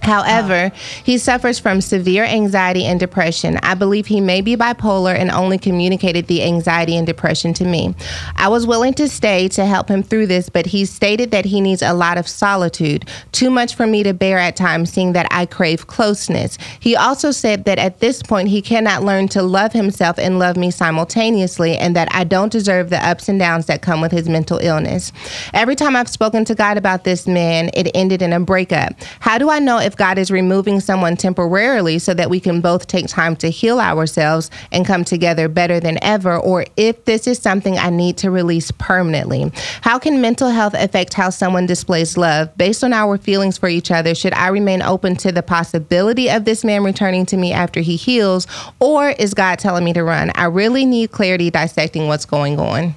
[0.01, 0.71] However,
[1.03, 3.57] he suffers from severe anxiety and depression.
[3.63, 7.93] I believe he may be bipolar and only communicated the anxiety and depression to me.
[8.35, 11.61] I was willing to stay to help him through this, but he stated that he
[11.61, 15.27] needs a lot of solitude, too much for me to bear at times, seeing that
[15.31, 16.57] I crave closeness.
[16.79, 20.57] He also said that at this point he cannot learn to love himself and love
[20.57, 24.29] me simultaneously, and that I don't deserve the ups and downs that come with his
[24.29, 25.11] mental illness.
[25.53, 28.93] Every time I've spoken to God about this man, it ended in a breakup.
[29.19, 32.85] How do I know if God is removing someone temporarily so that we can both
[32.85, 37.39] take time to heal ourselves and come together better than ever, or if this is
[37.39, 39.51] something I need to release permanently?
[39.81, 42.55] How can mental health affect how someone displays love?
[42.55, 46.45] Based on our feelings for each other, should I remain open to the possibility of
[46.45, 48.45] this man returning to me after he heals,
[48.79, 50.31] or is God telling me to run?
[50.35, 52.95] I really need clarity dissecting what's going on.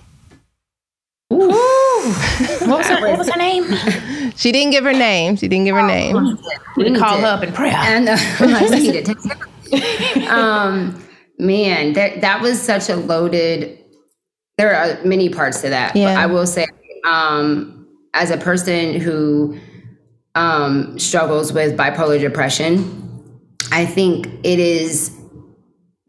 [2.03, 3.65] What was her, what was her name?
[4.37, 5.37] She didn't give her name.
[5.37, 6.39] She didn't give her name.
[6.77, 7.75] We need call her up in prayer.
[7.75, 10.29] And uh, I need it.
[10.29, 11.03] um,
[11.39, 13.79] man, that that was such a loaded.
[14.59, 15.97] There are many parts to that.
[15.97, 16.15] Yeah.
[16.15, 16.67] But I will say,
[17.07, 19.59] um, as a person who
[20.35, 22.99] um, struggles with bipolar depression,
[23.71, 25.19] I think it is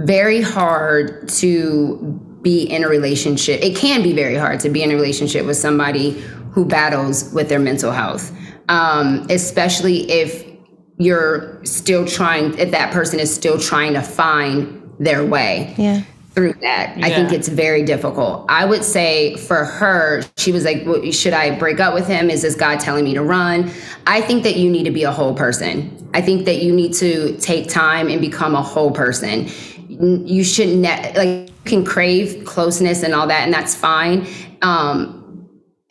[0.02, 3.62] very hard to be in a relationship.
[3.64, 6.22] It can be very hard to be in a relationship with somebody
[6.54, 8.32] who battles with their mental health,
[8.70, 10.46] um, especially if
[10.98, 16.02] you're still trying, if that person is still trying to find their way Yeah.
[16.36, 16.96] through that.
[17.02, 18.46] I think it's very difficult.
[18.50, 22.30] I would say for her, she was like, "Well, should I break up with him?
[22.30, 23.72] Is this God telling me to run?
[24.06, 25.92] I think that you need to be a whole person.
[26.14, 29.48] I think that you need to take time and become a whole person.
[29.90, 34.28] You shouldn't, ne- like, you can crave closeness and all that, and that's fine.
[34.62, 35.23] Um,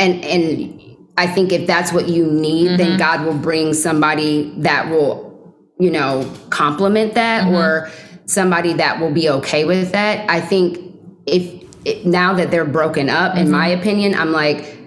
[0.02, 0.78] and, and,
[1.18, 5.30] I think if that's what you need, then God will bring somebody that will
[5.78, 7.54] you know, complement that Mm-hmm.
[7.56, 7.90] or
[8.26, 10.30] somebody that will be okay with that.
[10.30, 10.78] I think
[11.26, 11.42] if
[11.84, 14.78] it, now that they're broken up, in my opinion, I'm like,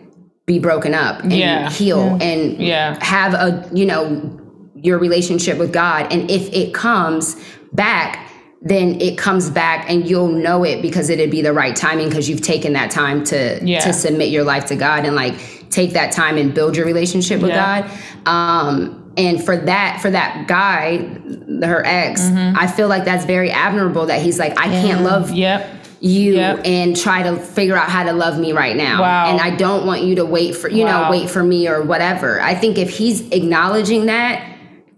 [0.46, 1.40] be broken up and Mm-hmm.
[1.40, 1.70] Yeah.
[1.70, 2.98] heal and Yeah.
[3.04, 4.40] have a, you know,
[4.76, 6.12] your relationship with God.
[6.14, 7.36] And if it comes
[7.74, 8.32] back,
[8.62, 12.28] then it comes back and you'll know it because it'd be the right timing because
[12.30, 13.80] you've taken that time to Yeah.
[13.82, 15.36] to submit your life to God and like
[15.70, 17.82] take that time and build your relationship with Yeah.
[17.82, 17.92] God.
[18.26, 20.98] Um, and for that, for that guy,
[21.64, 22.58] her ex, Mm-hmm.
[22.58, 25.70] I feel like that's very admirable that he's like, I can't love Yep.
[26.02, 26.62] you Yep.
[26.66, 29.02] and try to figure out how to love me right now.
[29.02, 29.28] Wow.
[29.30, 31.04] And I don't want you to wait for, you Wow.
[31.04, 32.42] know, wait for me or whatever.
[32.42, 34.42] I think if he's acknowledging that,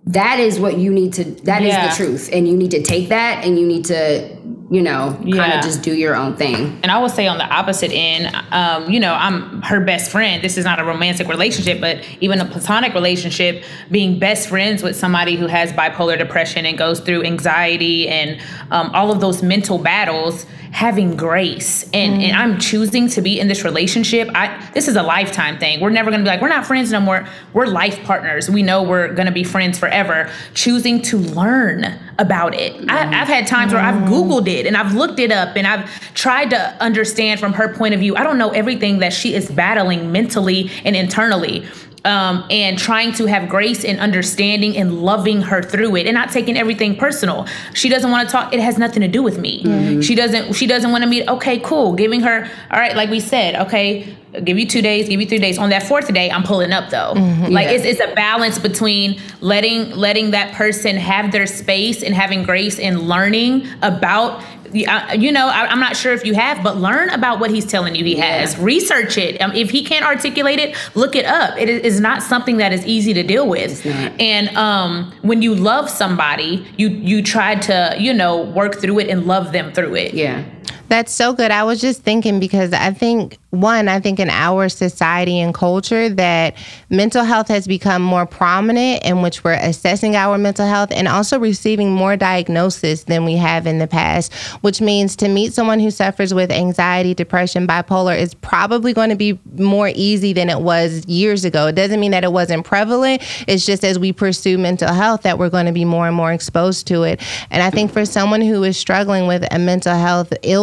[0.08, 1.89] that is what you need to, That is Yeah.
[1.89, 2.30] the truth.
[2.32, 4.30] And you need to take that and you need to,
[4.70, 5.57] you know, kind Yeah.
[5.59, 6.78] of just do your own thing.
[6.84, 10.43] And I will say on the opposite end, um, you know, I'm her best friend.
[10.43, 14.97] This is not a romantic relationship, but even a platonic relationship, being best friends with
[14.97, 19.78] somebody who has bipolar depression and goes through anxiety and um, all of those mental
[19.78, 24.30] battles, having grace and, and I'm choosing to be in this relationship.
[24.36, 25.80] I this is a lifetime thing.
[25.80, 27.26] We're never gonna be like, we're not friends no more.
[27.53, 28.49] We're life partners.
[28.49, 30.30] We know we're gonna be friends forever.
[30.53, 32.74] Choosing to learn about it.
[32.89, 35.89] I, I've had times where I've Googled it and I've looked it up and I've
[36.13, 38.15] tried to understand from her point of view.
[38.15, 41.65] I don't know everything that she is battling mentally and internally.
[42.08, 46.32] Um, and trying to have grace and understanding and loving her through it and not
[46.32, 47.45] taking everything personal.
[47.74, 48.53] She doesn't want to talk.
[48.53, 50.01] It has nothing to do with me.
[50.01, 50.53] She doesn't.
[50.53, 51.28] She doesn't want to meet.
[51.28, 51.91] Okay, cool.
[51.93, 52.49] Giving her.
[52.72, 53.55] All right, like we said.
[53.68, 55.10] Okay, give you two days.
[55.10, 55.58] Give you three days.
[55.58, 57.12] On that fourth day, I'm pulling up though.
[57.49, 57.72] Like Yeah.
[57.72, 62.80] it's it's a balance between letting letting that person have their space and having grace
[62.80, 64.41] and learning about.
[64.86, 67.65] Uh, You know, I, I'm not sure if you have, but learn about what he's
[67.65, 68.57] telling you he has.
[68.57, 69.41] Research it.
[69.41, 71.57] Um, if he can't articulate it, look it up.
[71.57, 73.86] It is not something that is easy to deal with.
[74.19, 79.07] And um, when you love somebody, you you try to you know work through it
[79.09, 80.13] and love them through it.
[80.13, 80.43] Yeah.
[80.89, 81.51] That's so good.
[81.51, 86.09] I was just thinking because I think one, I think in our society and culture
[86.09, 86.55] that
[86.89, 91.39] mental health has become more prominent in which we're assessing our mental health and also
[91.39, 95.91] receiving more diagnosis than we have in the past, which means to meet someone who
[95.91, 101.05] suffers with anxiety, depression, bipolar is probably going to be more easy than it was
[101.07, 101.68] years ago.
[101.68, 103.22] It doesn't mean that it wasn't prevalent.
[103.47, 106.32] It's just as we pursue mental health that we're going to be more and more
[106.32, 107.22] exposed to it.
[107.49, 110.57] And I think for someone who is struggling with a mental health illness,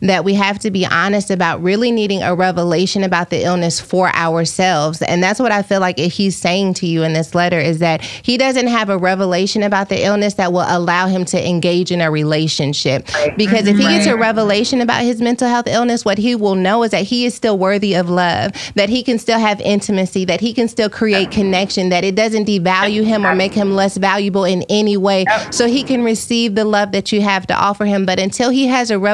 [0.00, 4.08] that we have to be honest about really needing a revelation about the illness for
[4.14, 5.02] ourselves.
[5.02, 8.02] And that's what I feel like he's saying to you in this letter is that
[8.02, 12.00] he doesn't have a revelation about the illness that will allow him to engage in
[12.00, 13.06] a relationship.
[13.36, 16.82] Because if he gets a revelation about his mental health illness, what he will know
[16.82, 20.40] is that he is still worthy of love, that he can still have intimacy, that
[20.40, 24.44] he can still create connection, that it doesn't devalue him or make him less valuable
[24.44, 25.24] in any way.
[25.50, 28.06] So he can receive the love that you have to offer him.
[28.06, 29.09] But until he has a revelation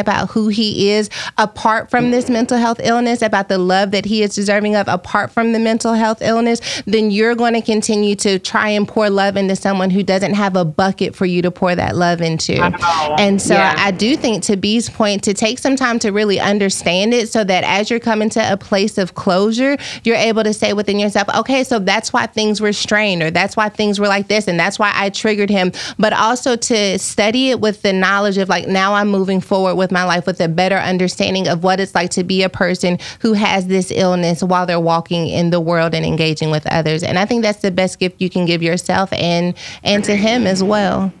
[0.00, 4.22] about who he is apart from this mental health illness, about the love that he
[4.22, 8.38] is deserving of apart from the mental health illness, then you're going to continue to
[8.38, 11.74] try and pour love into someone who doesn't have a bucket for you to pour
[11.74, 12.54] that love into.
[13.18, 13.74] And so Yeah.
[13.78, 17.44] I do think to B's point, to take some time to really understand it so
[17.44, 21.28] that as you're coming to a place of closure, you're able to say within yourself,
[21.34, 24.58] okay, so that's why things were strained or that's why things were like this and
[24.58, 25.72] that's why I triggered him.
[25.98, 29.90] But also to study it with the knowledge of like now I'm moving forward with
[29.90, 33.32] my life with a better understanding of what it's like to be a person who
[33.32, 37.02] has this illness while they're walking in the world and engaging with others.
[37.02, 40.46] And I think that's the best gift you can give yourself and and to him
[40.46, 41.12] as well.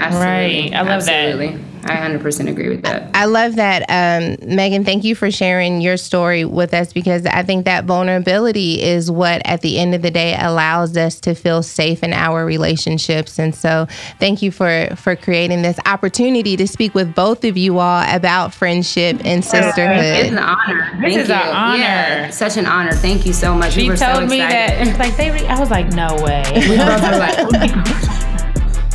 [0.00, 0.70] Absolutely.
[0.70, 0.74] Right.
[0.74, 1.28] I love that.
[1.28, 1.64] Absolutely.
[1.84, 3.10] I 100% agree with that.
[3.14, 4.84] I love that, um, Megan.
[4.84, 9.40] Thank you for sharing your story with us because I think that vulnerability is what,
[9.46, 13.38] at the end of the day, allows us to feel safe in our relationships.
[13.38, 13.86] And so,
[14.18, 18.52] thank you for for creating this opportunity to speak with both of you all about
[18.52, 20.04] friendship and sisterhood.
[20.04, 20.90] It's an honor.
[21.00, 21.34] This Thank is you.
[21.34, 21.78] an honor.
[21.78, 22.92] Yeah, such an honor.
[22.92, 23.72] Thank you so much.
[23.72, 25.30] She we were told so me that like they.
[25.30, 26.42] Re- I was like, no way.
[26.54, 28.20] we both were like,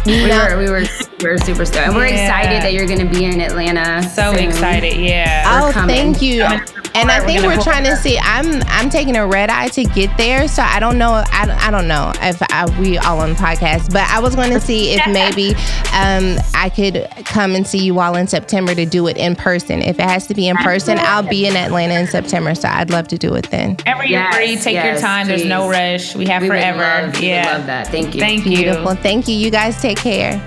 [0.05, 0.83] we were we were
[1.21, 1.87] we were super stoked.
[1.87, 2.25] And we're Yeah.
[2.25, 4.03] excited that you're going to be in Atlanta.
[4.09, 4.43] so soon.
[4.43, 4.97] excited.
[4.97, 5.43] Yeah.
[5.67, 5.95] Oh, coming.
[5.95, 6.43] thank you.
[6.43, 6.61] Coming
[6.95, 8.17] And I We're think we're trying to see.
[8.21, 11.11] I'm I'm taking a red eye to get there, so I don't know.
[11.29, 14.51] I, I don't know if I, we all on the podcast, but I was going
[14.51, 15.55] to see if maybe
[15.93, 19.81] um, I could come and see you all in September to do it in person.
[19.81, 22.89] If it has to be in person, I'll be in Atlanta in September, so I'd
[22.91, 23.75] love to do it then.
[23.85, 25.27] Ever you're Yes, free, take your yes, time.
[25.27, 26.15] There's no rush.
[26.15, 26.77] We have We would forever.
[26.79, 27.51] love- we would yeah.
[27.57, 27.87] love that.
[27.89, 28.21] Thank you.
[28.21, 28.55] Thank you.
[28.57, 28.95] Beautiful.
[28.95, 29.35] Thank you.
[29.35, 30.37] You guys take care.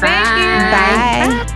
[0.00, 0.68] Bye.
[0.70, 1.52] Bye.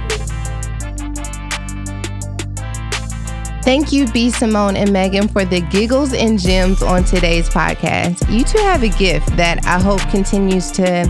[3.63, 4.31] Thank you, B.
[4.31, 8.33] Simone and Megan, for the giggles and gems on today's podcast.
[8.33, 11.05] You two have a gift that I hope continues to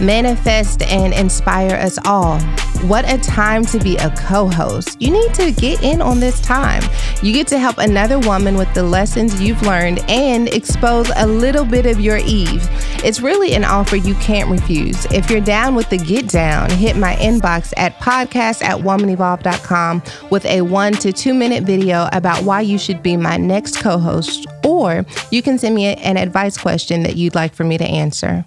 [0.00, 2.40] manifest and inspire us all.
[2.82, 5.00] What a time to be a co host.
[5.00, 6.82] You need to get in on this time.
[7.22, 11.64] You get to help another woman with the lessons you've learned and expose a little
[11.64, 12.66] bit of your Eve.
[13.04, 15.04] It's really an offer you can't refuse.
[15.12, 20.44] If you're down with the get down, hit my inbox at podcast at womanevolve.com with
[20.46, 24.48] a one to two minute video about why you should be my next co host,
[24.64, 28.44] or you can send me an advice question that you'd like for me to answer.